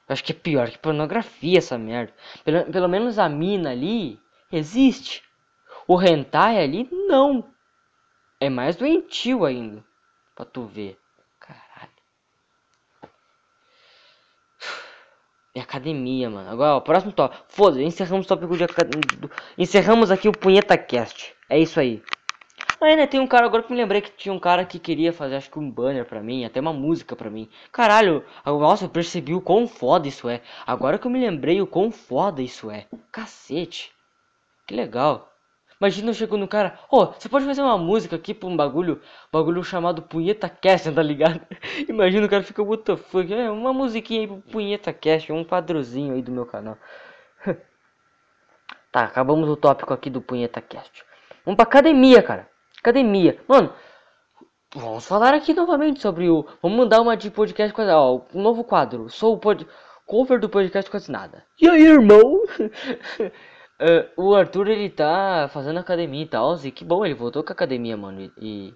[0.08, 2.14] Eu acho que é pior que pornografia essa merda.
[2.44, 4.20] Pelo, pelo menos a mina ali
[4.52, 5.24] existe.
[5.92, 7.44] O hentai ali, não.
[8.40, 9.84] É mais doentio ainda.
[10.34, 10.98] Pra tu ver.
[15.54, 16.50] É academia, mano.
[16.50, 17.44] Agora, ó, próximo tópico.
[17.50, 19.30] Foda-se, encerramos o tópico de academia.
[19.58, 21.36] Encerramos aqui o Punheta Cast.
[21.50, 22.02] É isso aí.
[22.80, 25.12] Aí, né, tem um cara, agora que me lembrei que tinha um cara que queria
[25.12, 27.50] fazer, acho que um banner pra mim, até uma música pra mim.
[27.70, 30.42] Caralho, nossa, eu percebi o quão foda isso é.
[30.66, 32.88] Agora que eu me lembrei o quão foda isso é.
[33.12, 33.92] Cacete.
[34.66, 35.31] Que legal.
[35.82, 38.56] Imagina eu chego no cara, ô, oh, você pode fazer uma música aqui pra um
[38.56, 39.02] bagulho,
[39.34, 41.42] bagulho chamado Punheta Cast, tá ligado?
[41.90, 45.44] Imagina o cara fica, what the fuck, é uma musiquinha aí pro Punheta Cast, um
[45.44, 46.78] quadrozinho aí do meu canal.
[48.92, 51.04] tá, acabamos o tópico aqui do Punheta Cast.
[51.44, 52.48] Vamos pra academia, cara.
[52.78, 53.40] Academia.
[53.48, 53.74] Mano,
[54.76, 56.46] vamos falar aqui novamente sobre o...
[56.62, 57.90] Vamos mandar uma de podcast quase...
[57.90, 59.10] Ó, um novo quadro.
[59.10, 59.66] Sou o pod...
[60.06, 61.44] cover do podcast quase nada.
[61.60, 62.44] E aí, irmão?
[63.82, 67.52] Uh, o Arthur ele tá fazendo academia e tal, e que bom, ele voltou com
[67.52, 68.32] a academia, mano.
[68.40, 68.76] E.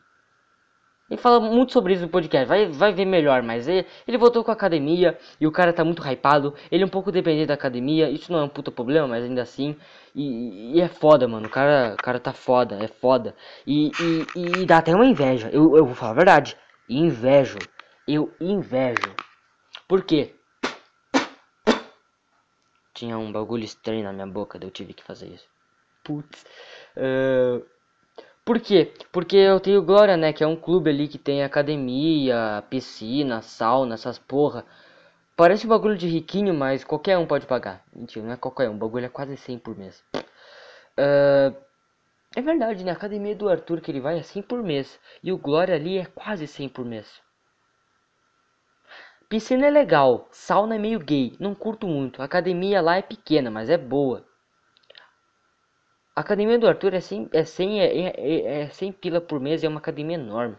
[1.07, 4.43] Ele fala muito sobre isso no podcast, vai, vai ver melhor, mas ele, ele voltou
[4.43, 6.55] com a academia e o cara tá muito hypado.
[6.71, 9.43] Ele é um pouco dependente da academia, isso não é um puta problema, mas ainda
[9.43, 9.75] assim.
[10.15, 11.45] E, e é foda, mano.
[11.45, 13.35] O cara, o cara tá foda, é foda.
[13.67, 13.91] E,
[14.35, 15.49] e, e dá até uma inveja.
[15.53, 16.57] Eu, eu vou falar a verdade.
[16.89, 17.59] Invejo.
[18.07, 19.13] Eu invejo.
[19.87, 20.33] Por quê?
[22.95, 25.47] Tinha um bagulho estranho na minha boca, daí eu tive que fazer isso.
[26.03, 26.45] Putz.
[26.95, 27.63] Uh,
[28.45, 28.93] por quê?
[29.11, 30.31] Porque eu tenho Glória, né?
[30.31, 34.65] Que é um clube ali que tem academia, piscina, sauna, essas porra.
[35.35, 37.83] Parece um bagulho de riquinho, mas qualquer um pode pagar.
[37.93, 38.75] Mentira, não é qualquer um.
[38.75, 40.01] O bagulho é quase 100 por mês.
[40.15, 41.55] Uh,
[42.35, 42.91] é verdade, né?
[42.91, 44.99] A academia do Arthur que ele vai é 100 por mês.
[45.23, 47.24] E o Glória ali é quase 100 por mês.
[49.35, 52.21] Piscina é legal, sauna é meio gay, não curto muito.
[52.21, 54.25] A academia lá é pequena, mas é boa.
[56.15, 59.61] A academia do Arthur é 100, é 100, é, é, é 100 pila por mês
[59.61, 60.55] é uma academia enorme.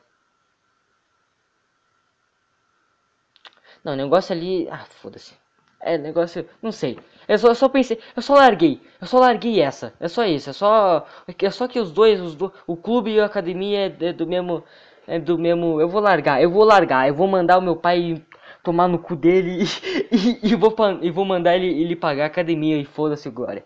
[3.83, 4.69] Não, o negócio ali.
[4.71, 5.35] Ah, foda-se.
[5.81, 6.47] É, negócio.
[6.61, 6.99] Não sei.
[7.27, 7.99] Eu só, eu só pensei.
[8.15, 8.79] Eu só larguei.
[9.01, 9.95] Eu só larguei essa.
[9.99, 10.51] É só isso.
[10.51, 11.07] É só.
[11.27, 14.27] É só que os dois, os do, o clube e a academia é, é do
[14.27, 14.63] mesmo.
[15.07, 15.81] É do mesmo.
[15.81, 16.43] Eu vou largar.
[16.43, 17.09] Eu vou largar.
[17.09, 18.23] Eu vou mandar o meu pai
[18.67, 19.63] tomar no cu dele
[20.11, 23.65] e, e, e vou, e vou mandar ele, ele pagar a academia e foda-se Glória.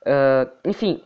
[0.00, 1.02] Uh, enfim,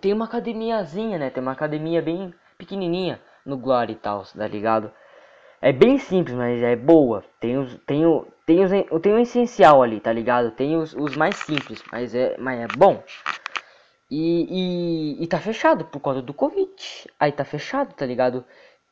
[0.00, 1.30] tem uma academiazinha, né?
[1.30, 4.90] Tem uma academia bem pequenininha no Glória e tal, tá ligado?
[5.60, 7.24] É bem simples, mas é boa.
[7.38, 10.50] Tem os, tem o, tem os, tem o essencial ali, tá ligado?
[10.50, 13.00] Tem os, os mais simples, mas é, mas é bom.
[14.10, 16.68] E, e, e tá fechado por causa do Covid.
[17.20, 18.44] Aí tá fechado, tá ligado?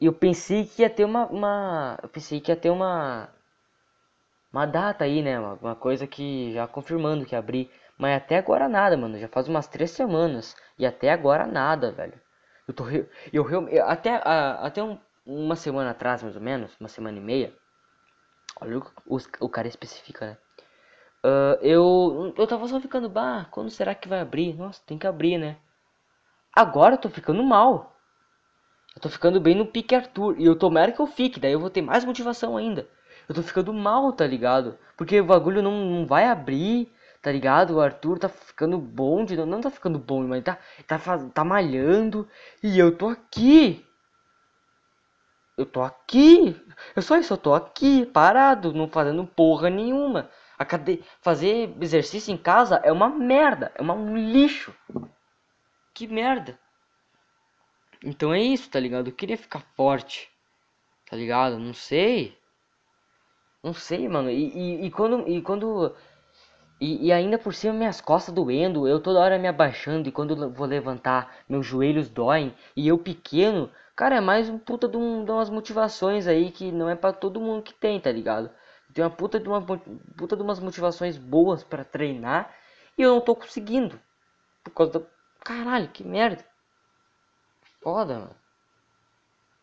[0.06, 1.98] Eu pensei que ia ter uma, uma.
[2.02, 3.28] Eu pensei que ia ter uma.
[4.52, 5.38] Uma data aí, né?
[5.38, 7.70] Uma, coisa que já confirmando que abri.
[7.98, 9.18] Mas até agora nada, mano.
[9.18, 10.56] Já faz umas três semanas.
[10.78, 12.20] E até agora nada, velho.
[12.66, 12.84] Eu tô.
[12.88, 13.08] Eu,
[13.50, 16.76] eu, eu até, a, até um, uma semana atrás, mais ou menos.
[16.80, 17.54] Uma semana e meia.
[18.60, 20.38] Olha o, o, o cara especifica, né?
[21.24, 24.54] Uh, eu, eu tava só ficando, bah, quando será que vai abrir?
[24.54, 25.58] Nossa, tem que abrir, né?
[26.54, 27.99] Agora eu tô ficando mal.
[28.94, 30.36] Eu tô ficando bem no pique Arthur.
[30.38, 32.88] E eu tomara que eu fique, daí eu vou ter mais motivação ainda.
[33.28, 34.78] Eu tô ficando mal, tá ligado?
[34.96, 37.76] Porque o bagulho não, não vai abrir, tá ligado?
[37.76, 39.36] O Arthur tá ficando bom de.
[39.36, 40.98] Não tá ficando bom, mas tá, tá,
[41.32, 42.28] tá malhando.
[42.62, 43.86] E eu tô aqui.
[45.56, 46.56] Eu tô aqui.
[46.96, 50.30] Eu só isso, eu tô aqui, parado, não fazendo porra nenhuma.
[50.58, 51.04] A cade...
[51.20, 54.74] Fazer exercício em casa é uma merda, é uma, um lixo.
[55.94, 56.58] Que merda.
[58.04, 59.08] Então é isso, tá ligado?
[59.08, 60.30] Eu queria ficar forte.
[61.08, 61.58] Tá ligado?
[61.58, 62.38] Não sei.
[63.62, 64.30] Não sei, mano.
[64.30, 65.28] E, e, e quando.
[65.28, 65.94] E quando.
[66.80, 70.34] E, e, ainda por cima minhas costas doendo, eu toda hora me abaixando e quando
[70.34, 74.96] eu vou levantar, meus joelhos doem e eu pequeno, cara, é mais um puta de,
[74.96, 78.50] um, de umas motivações aí que não é para todo mundo que tem, tá ligado?
[78.94, 79.60] Tem uma puta de uma
[80.16, 82.50] puta de umas motivações boas para treinar
[82.96, 84.00] e eu não tô conseguindo.
[84.64, 85.06] Por causa da
[85.44, 86.44] caralho, que merda.
[87.82, 88.36] Foda, mano.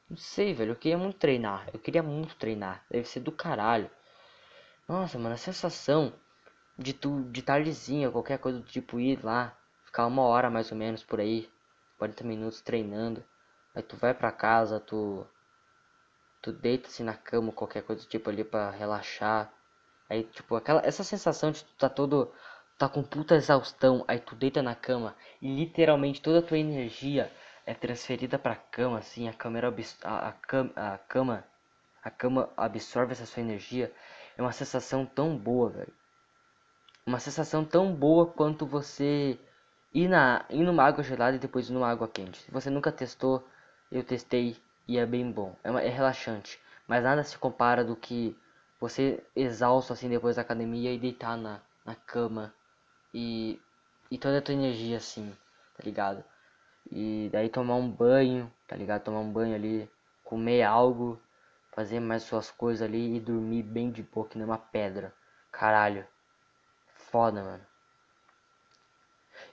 [0.09, 0.71] Não sei, velho.
[0.71, 1.69] Eu queria muito treinar.
[1.73, 2.83] Eu queria muito treinar.
[2.89, 3.89] Deve ser do caralho.
[4.87, 6.13] Nossa, mano, a sensação
[6.77, 10.77] de tu de tardezinha, qualquer coisa do tipo ir lá, ficar uma hora mais ou
[10.77, 11.49] menos por aí,
[11.97, 13.23] 40 minutos treinando.
[13.75, 15.27] Aí tu vai pra casa, tu
[16.41, 19.51] tu deita assim na cama, qualquer coisa do tipo ali para relaxar.
[20.09, 22.33] Aí tipo aquela essa sensação de tu tá todo
[22.77, 27.31] tá com puta exaustão, aí tu deita na cama e literalmente toda a tua energia
[27.67, 29.67] é transferida para a cama, assim, a câmera
[30.03, 31.43] a, a, cam a cama
[32.01, 33.93] a cama absorve essa sua energia.
[34.37, 35.93] É uma sensação tão boa, velho.
[37.05, 39.37] Uma sensação tão boa quanto você
[39.93, 42.37] ir, na, ir numa água gelada e depois numa água quente.
[42.39, 43.45] Se você nunca testou,
[43.91, 44.55] eu testei
[44.87, 45.53] e é bem bom.
[45.61, 46.57] É, uma, é relaxante.
[46.87, 48.37] Mas nada se compara do que
[48.79, 52.53] você exausto assim depois da academia e deitar na, na cama
[53.13, 53.59] e,
[54.09, 55.35] e toda a tua energia assim,
[55.75, 56.23] tá ligado?
[56.91, 59.03] E daí tomar um banho, tá ligado?
[59.03, 59.89] Tomar um banho ali,
[60.23, 61.19] comer algo,
[61.73, 65.13] fazer mais suas coisas ali e dormir bem de boa, que nem uma pedra.
[65.51, 66.05] Caralho.
[66.95, 67.65] Foda, mano.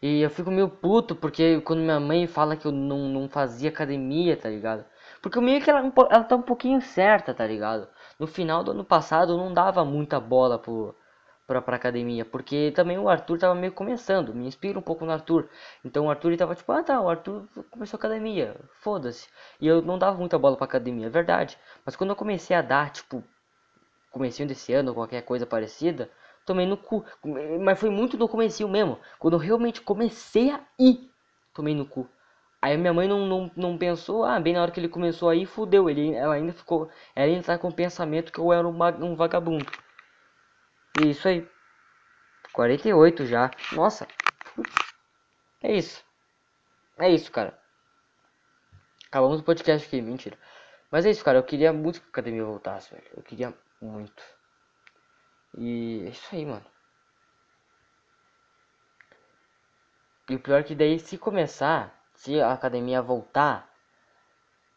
[0.00, 3.68] E eu fico meio puto porque quando minha mãe fala que eu não, não fazia
[3.70, 4.84] academia, tá ligado?
[5.22, 5.80] Porque meio que ela,
[6.10, 7.88] ela tá um pouquinho certa, tá ligado?
[8.18, 10.94] No final do ano passado eu não dava muita bola pro,
[11.46, 15.12] pra, pra academia, porque também o Arthur tava meio começando, me inspira um pouco no
[15.12, 15.48] Arthur.
[15.84, 19.28] Então o Arthur tava tipo, ah tá, o Arthur começou academia, foda-se.
[19.60, 21.58] E eu não dava muita bola pra academia, é verdade.
[21.84, 23.22] Mas quando eu comecei a dar, tipo,
[24.10, 26.10] comecinho desse ano, qualquer coisa parecida,
[26.46, 27.04] tomei no cu.
[27.62, 28.98] Mas foi muito no comecinho mesmo.
[29.18, 31.10] Quando eu realmente comecei a ir,
[31.54, 32.08] tomei no cu.
[32.62, 35.44] Aí minha mãe não, não, não pensou, ah, bem na hora que ele começou aí,
[35.44, 35.90] fudeu.
[35.90, 39.14] Ele, ela ainda ficou, ela ainda tá com o pensamento que eu era um, um
[39.14, 39.66] vagabundo.
[41.02, 41.48] Isso aí.
[42.52, 43.50] 48 já.
[43.72, 44.06] Nossa.
[45.62, 46.04] É isso.
[46.98, 47.58] É isso, cara.
[49.08, 50.38] Acabamos o podcast aqui, mentira.
[50.90, 51.38] Mas é isso, cara.
[51.38, 53.10] Eu queria muito que a academia voltasse, velho.
[53.16, 54.22] Eu queria muito.
[55.58, 56.66] E é isso aí, mano.
[60.30, 63.73] E o pior é que daí, se começar, se a academia voltar,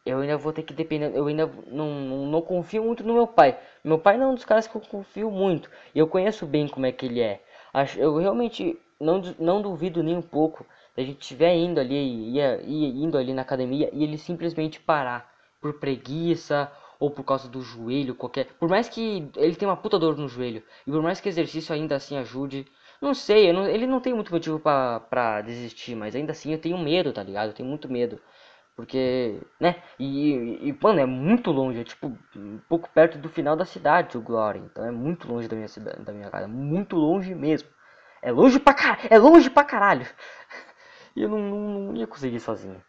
[0.08, 1.12] eu ainda vou ter que depender.
[1.14, 3.58] Eu ainda não, não, não, confio muito no meu pai.
[3.84, 5.70] Meu pai não é um dos caras que eu confio muito.
[5.94, 7.42] E eu conheço bem como é que ele é.
[7.72, 12.60] Acho, eu realmente não, não duvido nem um pouco da gente estiver indo ali, ia,
[12.66, 18.14] indo ali na academia e ele simplesmente parar por preguiça ou por causa do joelho,
[18.14, 18.46] qualquer.
[18.58, 21.74] Por mais que ele tenha uma puta dor no joelho e por mais que exercício
[21.74, 22.66] ainda assim ajude.
[23.00, 26.76] Não sei, não, ele não tem muito motivo para desistir, mas ainda assim eu tenho
[26.76, 27.50] medo, tá ligado?
[27.50, 28.20] Eu tenho muito medo.
[28.78, 29.82] Porque, né?
[29.98, 34.16] E, e, mano, é muito longe, é tipo um pouco perto do final da cidade,
[34.16, 34.60] o Glória.
[34.60, 37.68] Então é muito longe da minha cidade, da minha casa, muito longe mesmo.
[38.22, 40.06] É longe pra caralho, é longe pra caralho.
[41.16, 42.80] E eu não, não, não ia conseguir sozinho.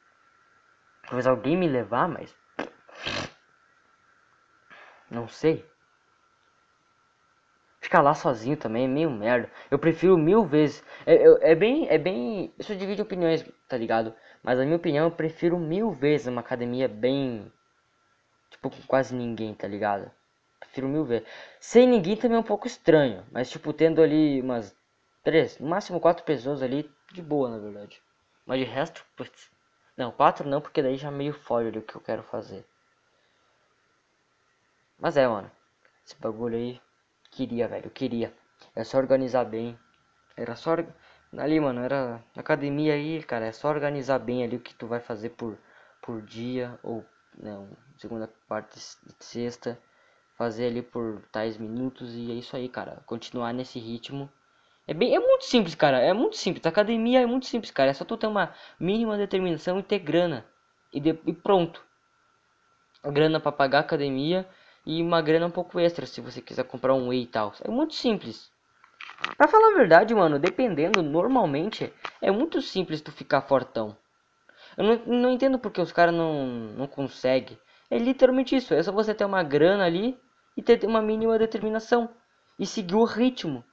[1.04, 2.36] Talvez alguém me levar, mas.
[5.10, 5.66] Não sei.
[7.82, 9.50] Ficar lá sozinho também é meio merda.
[9.72, 10.84] Eu prefiro mil vezes.
[11.08, 11.88] É, é, é bem.
[11.90, 12.54] É bem.
[12.60, 14.14] Isso divide opiniões, tá ligado?
[14.44, 17.52] Mas na minha opinião eu prefiro mil vezes uma academia bem.
[18.50, 20.12] Tipo, com quase ninguém, tá ligado?
[20.60, 21.28] Prefiro mil vezes.
[21.60, 23.26] Sem ninguém também é um pouco estranho.
[23.32, 24.76] Mas tipo, tendo ali umas
[25.24, 28.02] três, no máximo quatro pessoas ali, de boa na verdade.
[28.46, 29.50] Mas de resto, putz.
[29.96, 32.66] Não, quatro não, porque daí já meio foge do que eu quero fazer.
[34.98, 35.50] Mas é, mano.
[36.06, 36.82] Esse bagulho aí.
[37.32, 37.90] Queria, velho.
[37.90, 38.34] Queria.
[38.76, 39.78] É só organizar bem.
[40.36, 40.76] Era só.
[41.38, 42.24] Ali, mano, era.
[42.36, 43.46] Academia aí, cara.
[43.46, 45.58] É só organizar bem ali o que tu vai fazer por,
[46.02, 46.80] por dia.
[46.84, 47.06] Ou,
[47.38, 47.68] né,
[47.98, 48.78] segunda, quarta,
[49.20, 49.80] sexta.
[50.38, 52.16] Fazer ali por tais minutos.
[52.16, 53.02] E é isso aí, cara.
[53.06, 54.30] Continuar nesse ritmo.
[54.88, 56.00] É, bem, é muito simples, cara.
[56.00, 56.66] É muito simples.
[56.66, 57.92] Academia é muito simples, cara.
[57.92, 60.46] É só tu ter uma mínima determinação e ter grana.
[60.92, 61.86] E, de, e pronto.
[63.04, 64.48] Grana para pagar academia
[64.86, 67.54] e uma grana um pouco extra se você quiser comprar um whey e tal.
[67.62, 68.52] É muito simples.
[69.38, 73.98] Pra falar a verdade, mano, dependendo, normalmente é muito simples tu ficar fortão.
[74.78, 77.58] Eu não, não entendo porque os caras não, não conseguem.
[77.90, 78.74] É literalmente isso.
[78.74, 80.20] É só você ter uma grana ali
[80.56, 82.10] e ter uma mínima determinação.
[82.58, 83.64] E seguir o ritmo.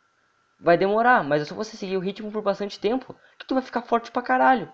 [0.60, 3.62] Vai demorar, mas é só você seguir o ritmo por bastante tempo que tu vai
[3.62, 4.72] ficar forte pra caralho.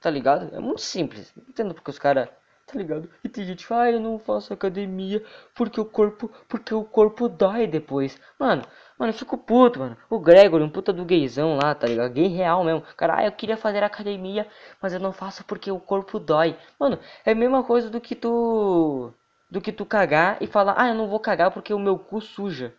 [0.00, 0.54] Tá ligado?
[0.54, 1.32] É muito simples.
[1.36, 2.28] Não entendo porque os caras
[2.66, 3.10] tá ligado?
[3.24, 7.66] E tem gente ah, eu não faço academia porque o corpo, porque o corpo dói
[7.66, 8.18] depois.
[8.38, 8.62] Mano,
[9.00, 9.96] mano, eu fico puto, mano.
[10.10, 12.12] O Gregory, um puta do gaysão lá, tá ligado?
[12.12, 12.82] Gay real mesmo.
[12.96, 14.46] Cara, ah, eu queria fazer academia,
[14.80, 16.56] mas eu não faço porque o corpo dói.
[16.78, 19.12] Mano, é a mesma coisa do que tu
[19.50, 22.20] do que tu cagar e falar, ah, eu não vou cagar porque o meu cu
[22.20, 22.74] suja.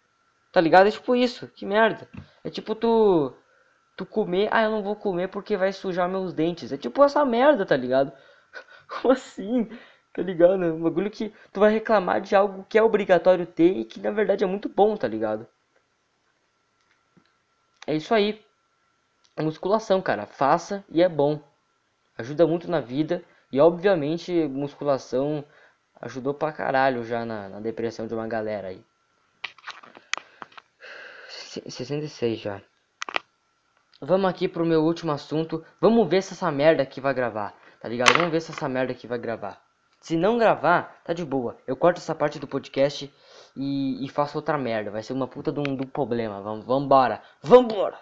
[0.51, 0.87] Tá ligado?
[0.87, 1.47] É tipo isso.
[1.49, 2.07] Que merda.
[2.43, 3.33] É tipo tu
[3.97, 6.71] tu comer, ah, eu não vou comer porque vai sujar meus dentes.
[6.71, 8.11] É tipo essa merda, tá ligado?
[8.89, 9.69] Como assim?
[10.13, 10.55] Tá ligado?
[10.63, 14.11] Um bagulho que tu vai reclamar de algo que é obrigatório ter e que na
[14.11, 15.47] verdade é muito bom, tá ligado?
[17.87, 18.43] É isso aí.
[19.39, 20.25] Musculação, cara.
[20.25, 21.41] Faça e é bom.
[22.17, 23.23] Ajuda muito na vida.
[23.51, 25.43] E obviamente musculação
[26.01, 28.83] ajudou pra caralho já na, na depressão de uma galera aí.
[31.27, 32.61] 66 já.
[33.99, 35.63] Vamos aqui pro meu último assunto.
[35.79, 37.53] Vamos ver se essa merda aqui vai gravar.
[37.79, 38.13] Tá ligado?
[38.13, 39.61] Vamos ver se essa merda aqui vai gravar.
[39.99, 41.57] Se não gravar, tá de boa.
[41.67, 43.13] Eu corto essa parte do podcast
[43.55, 44.91] e, e faço outra merda.
[44.91, 46.41] Vai ser uma puta de um, um problema.
[46.41, 47.21] Vamos, vambora.
[47.41, 47.99] Vambora!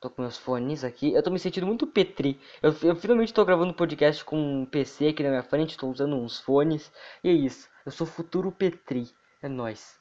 [0.00, 1.12] Tô com meus fones aqui.
[1.12, 2.40] Eu tô me sentindo muito petri.
[2.62, 5.76] Eu, eu finalmente tô gravando podcast com um PC aqui na minha frente.
[5.76, 6.92] Tô usando uns fones.
[7.24, 7.68] E é isso.
[7.84, 9.10] Eu sou futuro petri.
[9.42, 9.98] É nóis.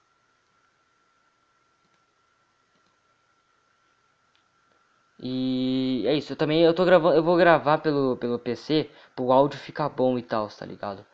[5.20, 9.32] E é isso, eu também eu tô gravando, eu vou gravar pelo pelo PC, pro
[9.32, 11.06] áudio ficar bom e tal, tá ligado?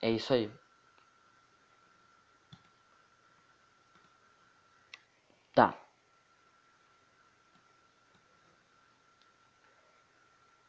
[0.00, 0.50] É isso aí.
[5.56, 5.74] Tá.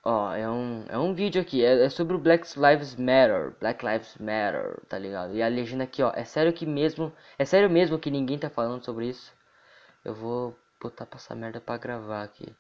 [0.04, 3.86] Ó, é um, é um vídeo aqui, é, é, sobre o Black Lives Matter, Black
[3.86, 5.36] Lives Matter, tá ligado?
[5.36, 8.50] E a legenda aqui, ó, é sério que mesmo, é sério mesmo que ninguém tá
[8.50, 9.34] falando sobre isso?
[10.06, 12.56] Eu vou botar pra essa merda pra gravar aqui.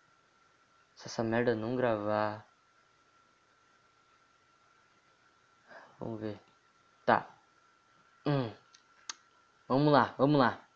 [0.95, 2.45] Se essa merda não gravar.
[5.99, 6.39] Vamos ver.
[7.05, 7.27] Tá.
[8.25, 8.51] Hum.
[9.69, 10.66] Vamos lá, vamos lá.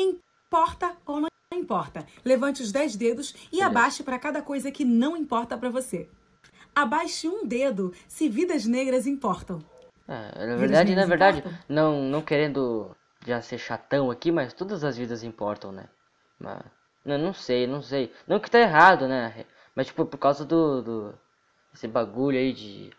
[0.00, 2.06] Importa ou não importa?
[2.24, 6.08] Levante os 10 dedos e abaixe para cada coisa que não importa para você.
[6.74, 9.62] Abaixe um dedo se vidas negras importam.
[10.08, 12.96] É, na verdade, na verdade, não, não querendo
[13.26, 15.88] já ser chatão aqui, mas todas as vidas importam, né?
[16.38, 16.62] Mas,
[17.04, 18.12] não, não sei, não sei.
[18.26, 19.44] Não que tá errado, né?
[19.74, 21.14] Mas tipo, por causa do, do
[21.74, 22.90] esse bagulho aí de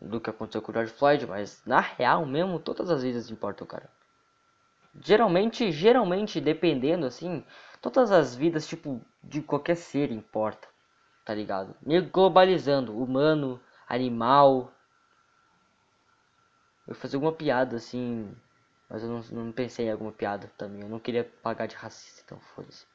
[0.00, 3.66] do que aconteceu com o George Floyd, mas na real mesmo, todas as vidas importam,
[3.66, 3.88] cara.
[4.94, 7.44] Geralmente, geralmente, dependendo assim,
[7.80, 10.68] todas as vidas, tipo, de qualquer ser importa,
[11.24, 11.76] tá ligado?
[11.82, 14.72] Meio globalizando, humano, animal,
[16.86, 18.36] eu fazer alguma piada assim.
[18.88, 20.82] Mas eu não, não pensei em alguma piada também.
[20.82, 22.86] Eu não queria pagar de racista, então foda-se.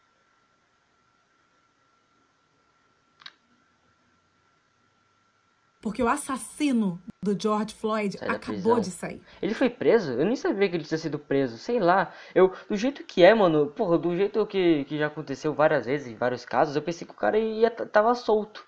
[5.86, 9.22] Porque o assassino do George Floyd acabou de sair.
[9.40, 10.14] Ele foi preso?
[10.14, 11.60] Eu nem sabia que ele tinha sido preso.
[11.60, 12.12] Sei lá.
[12.34, 16.08] Eu, do jeito que é, mano, porra, do jeito que, que já aconteceu várias vezes,
[16.08, 18.66] em vários casos, eu pensei que o cara ia, tava solto.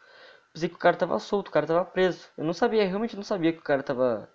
[0.54, 2.30] Pensei que o cara tava solto, o cara tava preso.
[2.38, 4.30] Eu não sabia, realmente não sabia que o cara tava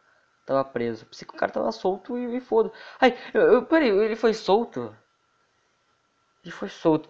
[0.44, 1.06] tava preso.
[1.06, 2.72] Pensei que o cara tava solto e, e foda.
[3.00, 4.92] Ai, eu, eu, peraí, ele foi solto?
[6.42, 7.08] Ele foi solto.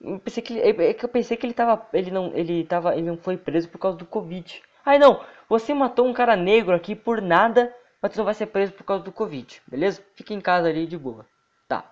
[0.00, 2.64] Eu pensei que ele, é, é que eu pensei que ele tava, ele não, ele
[2.64, 4.62] tava, ele não foi preso por causa do Covid.
[4.84, 8.46] Ai não, você matou um cara negro aqui por nada, mas você não vai ser
[8.46, 10.04] preso por causa do Covid, beleza?
[10.14, 11.26] Fica em casa ali de boa.
[11.66, 11.84] Tá.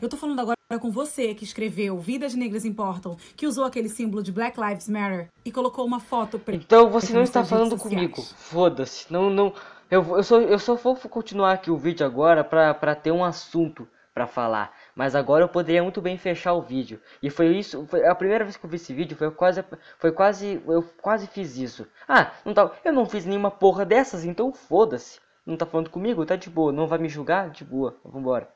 [0.00, 4.22] Eu tô falando agora com você que escreveu Vidas Negras Importam, que usou aquele símbolo
[4.22, 8.22] de Black Lives Matter e colocou uma foto Então você não está falando comigo.
[8.22, 9.12] Foda-se.
[9.12, 9.52] Não, não.
[9.90, 13.24] Eu, eu, só, eu só vou continuar aqui o vídeo agora pra, pra ter um
[13.24, 14.72] assunto pra falar.
[15.00, 17.00] Mas agora eu poderia muito bem fechar o vídeo.
[17.22, 19.64] E foi isso, foi a primeira vez que eu vi esse vídeo, foi quase,
[19.98, 21.88] foi quase, eu quase fiz isso.
[22.06, 25.18] Ah, não tá, eu não fiz nenhuma porra dessas, então foda-se.
[25.46, 26.26] Não tá falando comigo?
[26.26, 27.48] Tá de boa, não vai me julgar?
[27.48, 28.46] De boa, vambora.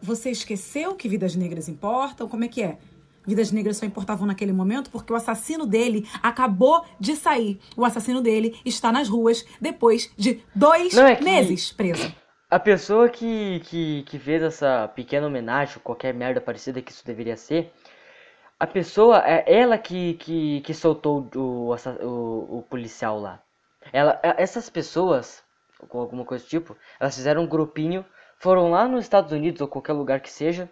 [0.00, 2.30] Você esqueceu que vidas negras importam?
[2.30, 2.78] Como é que é?
[3.26, 7.60] Vidas negras só importavam naquele momento porque o assassino dele acabou de sair.
[7.76, 12.14] O assassino dele está nas ruas depois de dois é meses preso.
[12.50, 17.36] A pessoa que, que, que fez essa pequena homenagem, qualquer merda parecida que isso deveria
[17.36, 17.72] ser,
[18.58, 23.40] a pessoa, é ela que, que, que soltou o, o, o policial lá.
[23.90, 25.42] Ela, é, essas pessoas,
[25.88, 28.04] com alguma coisa do tipo, elas fizeram um grupinho,
[28.38, 30.68] foram lá nos Estados Unidos ou qualquer lugar que seja,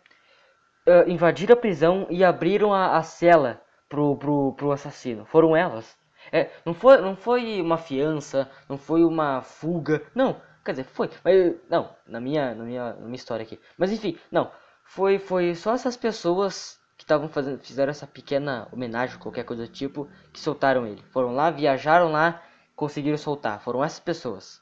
[0.89, 5.24] uh, invadiram a prisão e abriram a, a cela pro, pro, pro assassino.
[5.26, 5.97] Foram elas.
[6.32, 10.03] É, não, foi, não foi uma fiança, não foi uma fuga.
[10.14, 11.11] Não, quer dizer, foi.
[11.24, 13.59] Mas, não, na minha, na, minha, na minha história aqui.
[13.76, 14.51] Mas enfim, não.
[14.84, 19.72] Foi, foi só essas pessoas que estavam fazendo, fizeram essa pequena homenagem, qualquer coisa do
[19.72, 21.03] tipo, que soltaram ele.
[21.12, 22.43] Foram lá, viajaram lá,
[22.74, 23.61] conseguiram soltar.
[23.61, 24.61] Foram essas pessoas.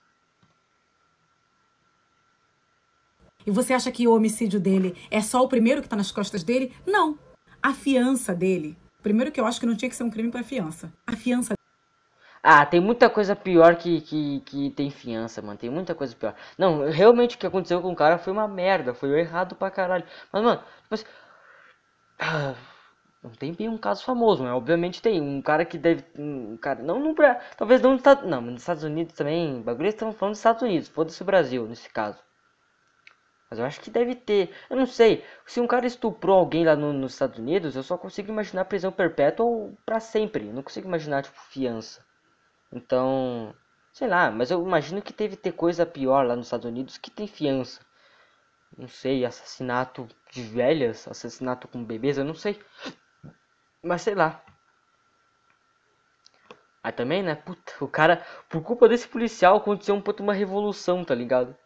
[3.46, 6.42] E você acha que o homicídio dele é só o primeiro que está nas costas
[6.42, 6.74] dele?
[6.84, 7.18] Não.
[7.62, 8.76] A fiança dele.
[9.02, 10.92] Primeiro que eu acho que não tinha que ser um crime para fiança.
[11.06, 11.54] A fiança
[12.48, 15.58] ah, tem muita coisa pior que, que, que tem fiança, mano.
[15.58, 16.32] Tem muita coisa pior.
[16.56, 18.94] Não, realmente o que aconteceu com o cara foi uma merda.
[18.94, 20.04] Foi errado pra caralho.
[20.32, 21.04] Mas, mano, tipo assim,
[23.20, 24.52] não tem bem um caso famoso, né?
[24.52, 25.20] Obviamente tem.
[25.20, 26.04] Um cara que deve.
[26.16, 26.82] Um cara.
[26.84, 27.14] Não no.
[27.56, 28.28] Talvez não nos Estados.
[28.30, 29.60] Não, mas nos Estados Unidos também.
[29.62, 30.88] Bagulho estamos falando dos Estados Unidos.
[30.88, 32.18] Foda-se o Brasil nesse caso.
[33.48, 34.52] Mas eu acho que deve ter.
[34.68, 35.24] Eu não sei.
[35.46, 38.90] Se um cara estuprou alguém lá no, nos Estados Unidos, eu só consigo imaginar prisão
[38.90, 40.46] perpétua ou pra sempre.
[40.48, 42.04] Eu não consigo imaginar, tipo, fiança.
[42.72, 43.54] Então.
[43.92, 47.10] Sei lá, mas eu imagino que deve ter coisa pior lá nos Estados Unidos que
[47.10, 47.80] tem fiança.
[48.76, 52.60] Não sei, assassinato de velhas, assassinato com bebês, eu não sei.
[53.82, 54.42] Mas sei lá.
[56.82, 57.34] Aí também, né?
[57.34, 61.56] Puta, o cara, por culpa desse policial, aconteceu um puta uma revolução, tá ligado?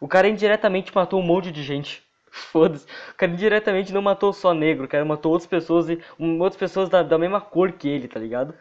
[0.00, 2.02] O cara indiretamente matou um monte de gente.
[2.32, 2.86] Foda-se.
[3.12, 6.58] O cara indiretamente não matou só negro, o cara matou outras pessoas e um, outras
[6.58, 8.54] pessoas da, da mesma cor que ele, tá ligado?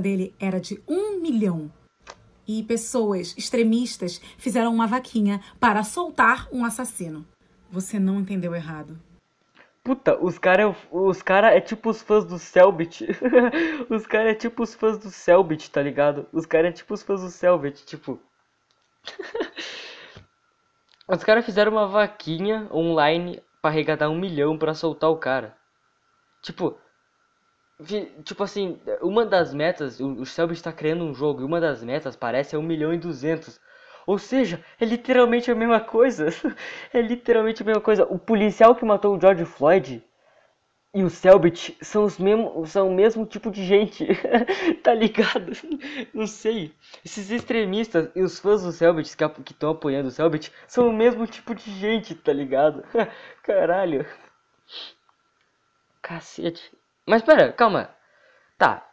[0.00, 1.70] dele era de um milhão.
[2.48, 7.24] E pessoas extremistas fizeram uma vaquinha para soltar um assassino.
[7.70, 8.98] Você não entendeu errado.
[9.84, 13.06] Puta, os cara, os cara é tipo os fãs do Selbit.
[13.88, 16.26] os cara é tipo os fãs do Selbit, tá ligado?
[16.32, 18.18] Os cara é tipo os fãs do Selbit, tipo.
[21.16, 25.56] os caras fizeram uma vaquinha online para arrecadar um milhão para soltar o cara.
[26.42, 26.78] Tipo,
[28.24, 32.16] tipo assim, uma das metas, o, Selbit está criando um jogo e uma das metas
[32.16, 33.60] parece é um milhão e duzentos.
[34.06, 36.28] Ou seja, é literalmente a mesma coisa.
[36.92, 38.04] é literalmente a mesma coisa.
[38.04, 40.02] O policial que matou o George Floyd
[40.92, 44.06] e o Selbit são os mesmo, são o mesmo tipo de gente.
[44.82, 45.52] tá ligado?
[46.12, 46.74] Não sei.
[47.04, 51.26] Esses extremistas e os fãs do Selbit que estão apoiando o Selbit são o mesmo
[51.26, 52.84] tipo de gente, tá ligado?
[53.44, 54.04] Caralho.
[56.02, 56.76] Cacete.
[57.06, 57.94] Mas pera, calma.
[58.58, 58.84] Tá.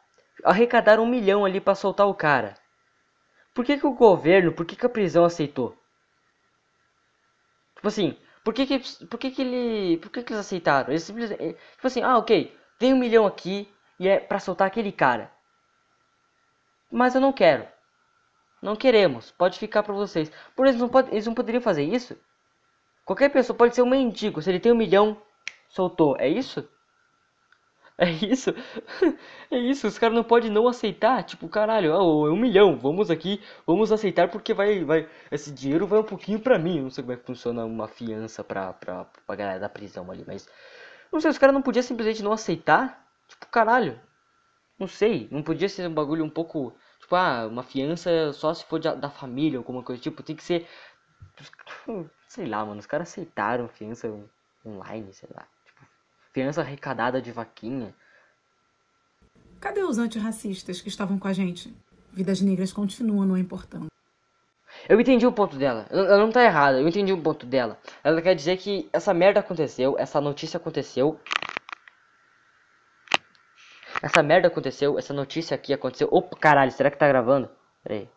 [0.44, 2.56] Arrecadaram um milhão ali para soltar o cara.
[3.56, 5.76] Por que, que o governo, por que, que a prisão aceitou?
[7.76, 8.16] Tipo assim,
[8.48, 10.90] por que que, por que, que ele, por que, que eles aceitaram?
[10.90, 13.70] Eles simplesmente, eh, tipo assim, ah, ok, tem um milhão aqui
[14.00, 15.30] e é para soltar aquele cara.
[16.90, 17.68] Mas eu não quero.
[18.62, 19.32] Não queremos.
[19.32, 20.32] Pode ficar para vocês.
[20.56, 22.18] Por eles não pode, eles não poderiam fazer isso?
[23.04, 24.42] Qualquer pessoa pode ser um mendigo.
[24.42, 25.22] Se ele tem um milhão,
[25.68, 26.16] soltou.
[26.18, 26.66] É isso?
[28.00, 28.54] É isso?
[29.50, 31.24] É isso, os caras não podem não aceitar.
[31.24, 35.88] Tipo, caralho, oh, é um milhão, vamos aqui, vamos aceitar porque vai, vai, esse dinheiro
[35.88, 36.82] vai um pouquinho pra mim.
[36.82, 40.24] Não sei como é que funciona uma fiança pra, pra, pra galera da prisão ali,
[40.28, 40.48] mas.
[41.12, 43.08] Não sei, os caras não podiam simplesmente não aceitar?
[43.28, 44.00] Tipo, caralho.
[44.80, 46.76] Não sei, não podia ser um bagulho um pouco.
[47.00, 50.24] Tipo, ah, uma fiança só se for de, da família, alguma coisa tipo.
[50.24, 50.68] Tem que ser.
[52.28, 54.08] Sei lá, mano, os caras aceitaram fiança
[54.66, 55.48] online, sei lá
[56.38, 57.96] fiança arrecadada de vaquinha.
[59.60, 61.76] Cadê os antirracistas que estavam com a gente?
[62.14, 63.88] Vidas negras continuam não importando.
[64.88, 65.88] Eu entendi o ponto dela.
[65.90, 66.80] Ela não tá errada.
[66.80, 67.80] Eu entendi o ponto dela.
[68.04, 71.20] Ela quer dizer que essa merda aconteceu, essa notícia aconteceu.
[74.04, 76.08] Essa merda aconteceu, essa notícia aqui aconteceu.
[76.12, 77.50] Opa, caralho, será que tá gravando?
[77.84, 78.10] Pera aí.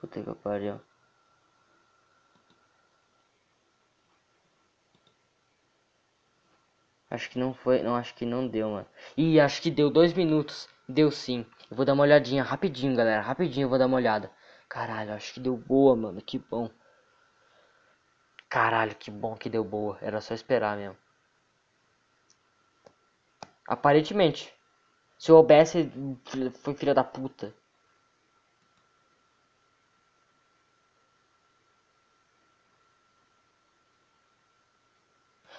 [0.00, 0.80] Puta que pariu.
[7.10, 7.82] Acho que não foi.
[7.82, 8.86] Não, acho que não deu, mano.
[9.16, 10.68] Ih, acho que deu dois minutos.
[10.88, 11.46] Deu sim.
[11.70, 13.22] Eu vou dar uma olhadinha rapidinho, galera.
[13.22, 14.30] Rapidinho eu vou dar uma olhada.
[14.68, 16.20] Caralho, acho que deu boa, mano.
[16.20, 16.70] Que bom.
[18.48, 19.98] Caralho, que bom que deu boa.
[20.00, 20.96] Era só esperar mesmo.
[23.68, 24.52] Aparentemente.
[25.18, 25.74] Se o OBS
[26.60, 27.54] foi filha da puta.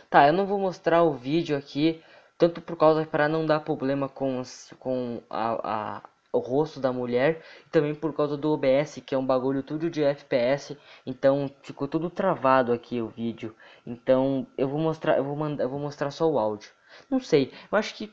[0.09, 2.01] Tá, eu não vou mostrar o vídeo aqui,
[2.37, 4.41] tanto por causa para não dar problema com,
[4.79, 6.01] com a, a,
[6.31, 9.89] o rosto da mulher, e também por causa do OBS, que é um bagulho tudo
[9.89, 13.53] de FPS, então ficou tudo travado aqui o vídeo.
[13.85, 16.71] Então eu vou mostrar, eu vou mandar, eu vou mostrar só o áudio.
[17.09, 18.09] Não sei, eu acho que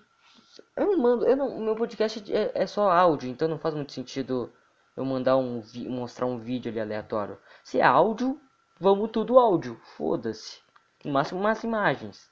[0.76, 3.92] eu não mando, eu não, meu podcast é, é só áudio, então não faz muito
[3.92, 4.52] sentido
[4.96, 7.38] eu mandar um mostrar um vídeo ali aleatório.
[7.62, 8.40] Se é áudio,
[8.80, 10.63] vamos tudo áudio, foda-se.
[11.04, 12.30] No máximo umas imagens.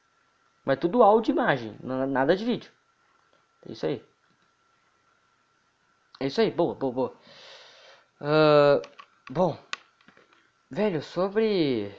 [0.65, 2.71] Mas tudo áudio e imagem, nada de vídeo.
[3.67, 4.05] É isso aí.
[6.21, 7.17] É isso aí, boa, boa, boa.
[8.21, 8.81] Uh,
[9.31, 9.59] bom,
[10.71, 11.93] velho, sobre.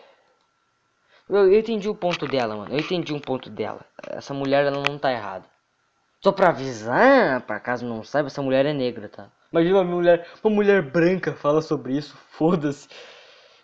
[1.30, 2.74] Eu, eu entendi o ponto dela, mano.
[2.74, 3.86] Eu entendi um ponto dela.
[4.08, 5.46] Essa mulher, ela não tá errada.
[6.24, 9.30] Só pra avisar, pra caso não saiba, essa mulher é negra, tá?
[9.52, 12.88] Imagina uma mulher, uma mulher branca fala sobre isso, foda-se.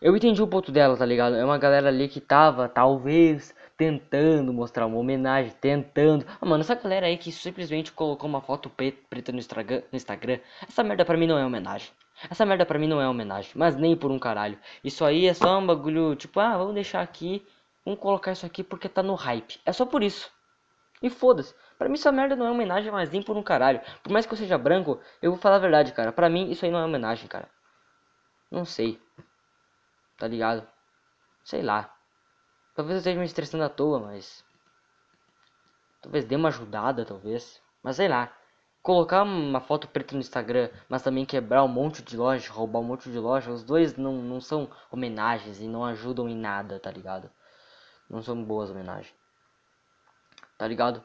[0.02, 1.36] Eu entendi o ponto dela, tá ligado?
[1.36, 6.26] É uma galera ali que tava, talvez, tentando mostrar uma homenagem, tentando.
[6.40, 11.04] Ah, mano, essa galera aí que simplesmente colocou uma foto preta no Instagram, essa merda
[11.04, 11.92] pra mim não é homenagem.
[12.30, 14.58] Essa merda pra mim não é homenagem, mas nem por um caralho.
[14.84, 17.46] Isso aí é só um bagulho, tipo, ah, vamos deixar aqui,
[17.84, 19.60] vamos colocar isso aqui porque tá no hype.
[19.66, 20.32] É só por isso.
[21.02, 21.54] E foda-se.
[21.78, 23.82] Pra mim essa merda não é homenagem, mas nem por um caralho.
[24.02, 26.12] Por mais que eu seja branco, eu vou falar a verdade, cara.
[26.14, 27.50] Pra mim isso aí não é homenagem, cara.
[28.52, 29.00] Não sei.
[30.20, 30.68] Tá ligado?
[31.44, 31.96] Sei lá.
[32.76, 34.44] Talvez eu esteja me estressando à toa, mas.
[36.02, 37.62] Talvez dê uma ajudada, talvez.
[37.82, 38.32] Mas sei lá.
[38.82, 42.84] Colocar uma foto preta no Instagram, mas também quebrar um monte de loja, roubar um
[42.84, 46.90] monte de loja, os dois não, não são homenagens e não ajudam em nada, tá
[46.90, 47.30] ligado?
[48.10, 49.14] Não são boas homenagens.
[50.58, 51.04] Tá ligado?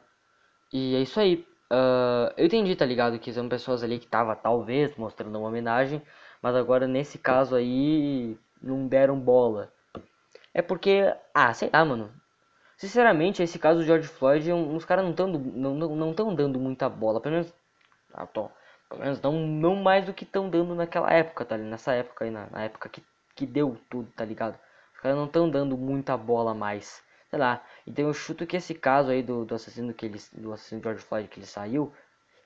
[0.73, 1.47] E é isso aí.
[1.71, 3.19] Uh, eu entendi, tá ligado?
[3.19, 6.01] Que são pessoas ali que tava talvez mostrando uma homenagem,
[6.41, 9.73] mas agora nesse caso aí não deram bola.
[10.53, 12.13] É porque, ah, sei lá, mano.
[12.77, 16.89] Sinceramente, esse caso do George Floyd, os caras não estão não, não, não dando muita
[16.89, 17.21] bola.
[17.21, 17.55] Pelo menos,
[18.13, 18.51] ah, tô,
[18.89, 21.57] pelo menos não, não mais do que estão dando naquela época, tá?
[21.57, 23.03] Nessa época aí, na, na época que,
[23.35, 24.59] que deu tudo, tá ligado?
[24.95, 27.03] Os caras não estão dando muita bola mais.
[27.31, 27.63] Sei lá.
[27.87, 30.19] Então eu chuto que esse caso aí do, do assassino que ele.
[30.33, 31.93] Do assassino George Floyd que ele saiu.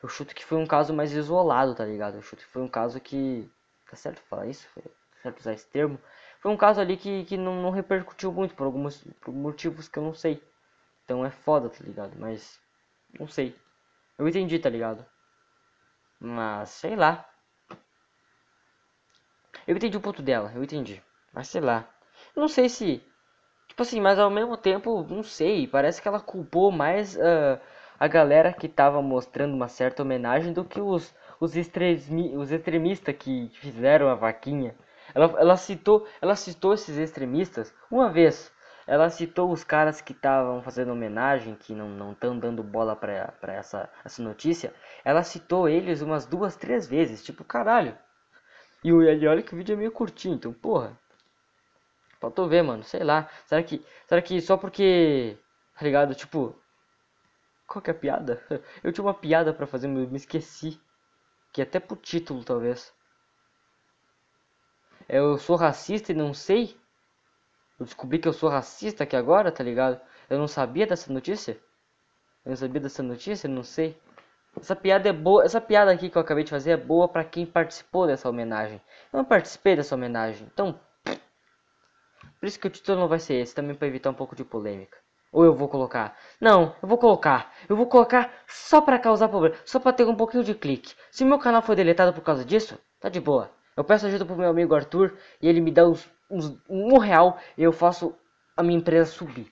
[0.02, 2.16] Eu chuto que foi um caso mais isolado, tá ligado?
[2.16, 3.50] Eu chuto que foi um caso que.
[3.90, 4.68] Tá certo falar isso?
[4.74, 4.82] Foi
[5.22, 5.98] certo usar esse termo,
[6.40, 9.98] foi um caso ali que, que não, não repercutiu muito por alguns por motivos que
[9.98, 10.42] eu não sei.
[11.04, 12.12] Então é foda, tá ligado?
[12.18, 12.60] Mas
[13.18, 13.56] não sei.
[14.18, 15.04] Eu entendi, tá ligado?
[16.20, 17.28] Mas sei lá.
[19.66, 21.02] Eu entendi o ponto dela, eu entendi.
[21.32, 21.88] Mas sei lá.
[22.34, 23.02] Eu não sei se.
[23.68, 25.66] Tipo assim, mas ao mesmo tempo, não sei.
[25.66, 27.60] Parece que ela culpou mais uh,
[27.98, 33.16] a galera que tava mostrando uma certa homenagem do que os, os, extremi os extremistas
[33.16, 34.74] que fizeram a vaquinha.
[35.18, 38.52] Ela, ela, citou, ela citou esses extremistas uma vez.
[38.86, 43.52] Ela citou os caras que estavam fazendo homenagem, que não estão dando bola pra, pra
[43.52, 44.72] essa, essa notícia.
[45.04, 47.24] Ela citou eles umas duas, três vezes.
[47.24, 47.98] Tipo, caralho.
[48.84, 50.96] E olha que o vídeo é meio curtinho, então, porra.
[52.20, 52.84] Faltou ver, mano.
[52.84, 53.28] Sei lá.
[53.44, 55.36] Será que, será que só porque.
[55.76, 56.14] Tá ligado?
[56.14, 56.54] Tipo.
[57.66, 58.40] Qual que é a piada?
[58.84, 60.80] Eu tinha uma piada pra fazer, mas me esqueci.
[61.52, 62.96] Que até pro título, talvez.
[65.08, 66.76] Eu sou racista e não sei?
[67.80, 69.98] Eu descobri que eu sou racista aqui agora, tá ligado?
[70.28, 71.58] Eu não sabia dessa notícia?
[72.44, 73.48] Eu não sabia dessa notícia?
[73.48, 73.98] Não sei.
[74.60, 75.44] Essa piada é boa.
[75.44, 78.80] Essa piada aqui que eu acabei de fazer é boa para quem participou dessa homenagem.
[79.12, 80.46] Eu não participei dessa homenagem.
[80.52, 80.78] Então.
[82.38, 84.44] Por isso que o título não vai ser esse, também para evitar um pouco de
[84.44, 84.98] polêmica.
[85.32, 86.16] Ou eu vou colocar?
[86.40, 87.52] Não, eu vou colocar.
[87.68, 90.94] Eu vou colocar só para causar problema, só para ter um pouquinho de clique.
[91.10, 93.50] Se meu canal foi deletado por causa disso, tá de boa.
[93.78, 97.38] Eu peço ajuda pro meu amigo Arthur e ele me dá uns, uns um real
[97.56, 98.12] e eu faço
[98.56, 99.46] a minha empresa subir.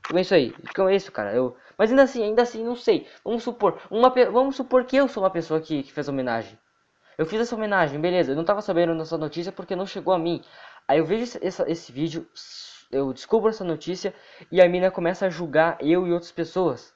[0.00, 0.54] Então é isso aí.
[0.62, 1.34] Então é isso, cara.
[1.34, 3.06] Eu, mas ainda assim, ainda assim, não sei.
[3.22, 6.58] Vamos supor, uma, vamos supor que eu sou uma pessoa que, que fez homenagem.
[7.18, 8.32] Eu fiz essa homenagem, beleza.
[8.32, 10.42] Eu não tava sabendo dessa notícia porque não chegou a mim.
[10.88, 12.26] Aí eu vejo esse, vídeo,
[12.90, 14.14] eu descubro essa notícia
[14.50, 16.94] e a mina começa a julgar eu e outras pessoas.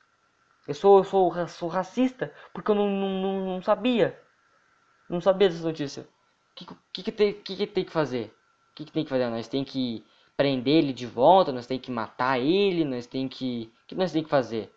[0.66, 4.18] Eu sou, eu sou, sou racista porque eu não, não, não sabia.
[5.08, 6.02] Não sabia dessa notícia.
[6.02, 8.34] O que, que, que, tem, que, tem que fazer?
[8.72, 9.28] O que, que tem que fazer?
[9.28, 10.04] Nós tem que
[10.36, 13.72] prender ele de volta, nós tem que matar ele, nós tem que...
[13.84, 14.70] O que nós tem que fazer?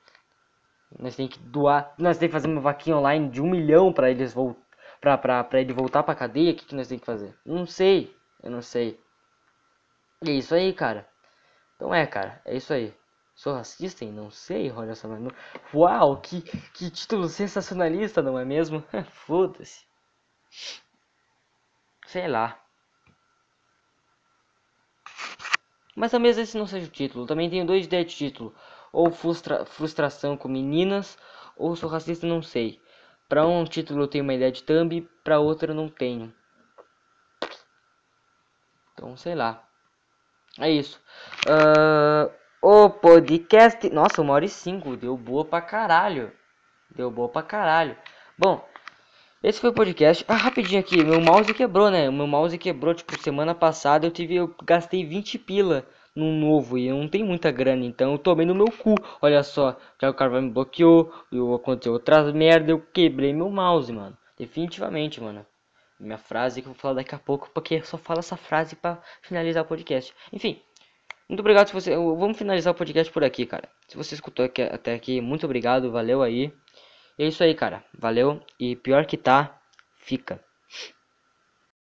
[0.97, 1.93] Nós tem que doar.
[1.97, 4.67] Nós tem que fazer uma vaquinha online de um milhão para eles voltar.
[5.01, 7.34] Pra, pra, pra ele voltar pra cadeia, o que, que nós tem que fazer?
[7.45, 8.13] Não sei.
[8.43, 8.99] Eu não sei.
[10.23, 11.07] E é isso aí, cara.
[11.75, 12.41] Então é, cara.
[12.45, 12.93] É isso aí.
[13.34, 15.32] Sou racista e não sei, olha só, mano.
[15.73, 16.41] Uau, que,
[16.73, 18.84] que título sensacionalista, não é mesmo?
[19.25, 19.88] Foda-se.
[22.08, 22.60] Sei lá.
[25.95, 27.26] Mas talvez esse não seja o título.
[27.26, 28.56] Também tenho dois ideias de título.
[28.91, 31.18] Ou frustra frustração com meninas,
[31.58, 32.82] ou sou racista, não sei.
[33.28, 36.34] Para um título eu tenho uma ideia de thumb, para outro eu não tenho.
[38.93, 39.64] Então, sei lá.
[40.60, 41.02] É isso.
[41.47, 42.32] Uh,
[42.62, 43.89] o podcast.
[43.89, 44.97] Nossa, uma hora e cinco.
[44.97, 46.32] Deu boa pra caralho.
[46.89, 47.97] Deu boa pra caralho.
[48.38, 48.68] Bom,
[49.43, 50.25] esse foi o podcast.
[50.27, 51.03] Ah, rapidinho aqui.
[51.03, 52.09] Meu mouse quebrou, né?
[52.09, 52.93] Meu mouse quebrou.
[52.93, 54.35] Tipo, semana passada eu tive.
[54.35, 55.85] Eu gastei 20 pila
[56.15, 58.95] num novo e eu não tenho muita grana, então eu tomei no meu cu.
[59.21, 63.91] Olha só, já o cara me bloqueou, e aconteceu outras merda, eu quebrei meu mouse,
[63.91, 64.17] mano.
[64.37, 65.45] Definitivamente, mano.
[65.99, 68.75] Minha frase que eu vou falar daqui a pouco, porque eu só falo essa frase
[68.75, 70.13] para finalizar o podcast.
[70.31, 70.61] Enfim,
[71.27, 71.95] muito obrigado se você.
[71.95, 73.67] Vamos finalizar o podcast por aqui, cara.
[73.87, 76.53] Se você escutou aqui, até aqui, muito obrigado, valeu aí.
[77.20, 77.84] É isso aí, cara.
[77.93, 78.41] Valeu.
[78.59, 79.61] E pior que tá,
[79.97, 80.39] fica.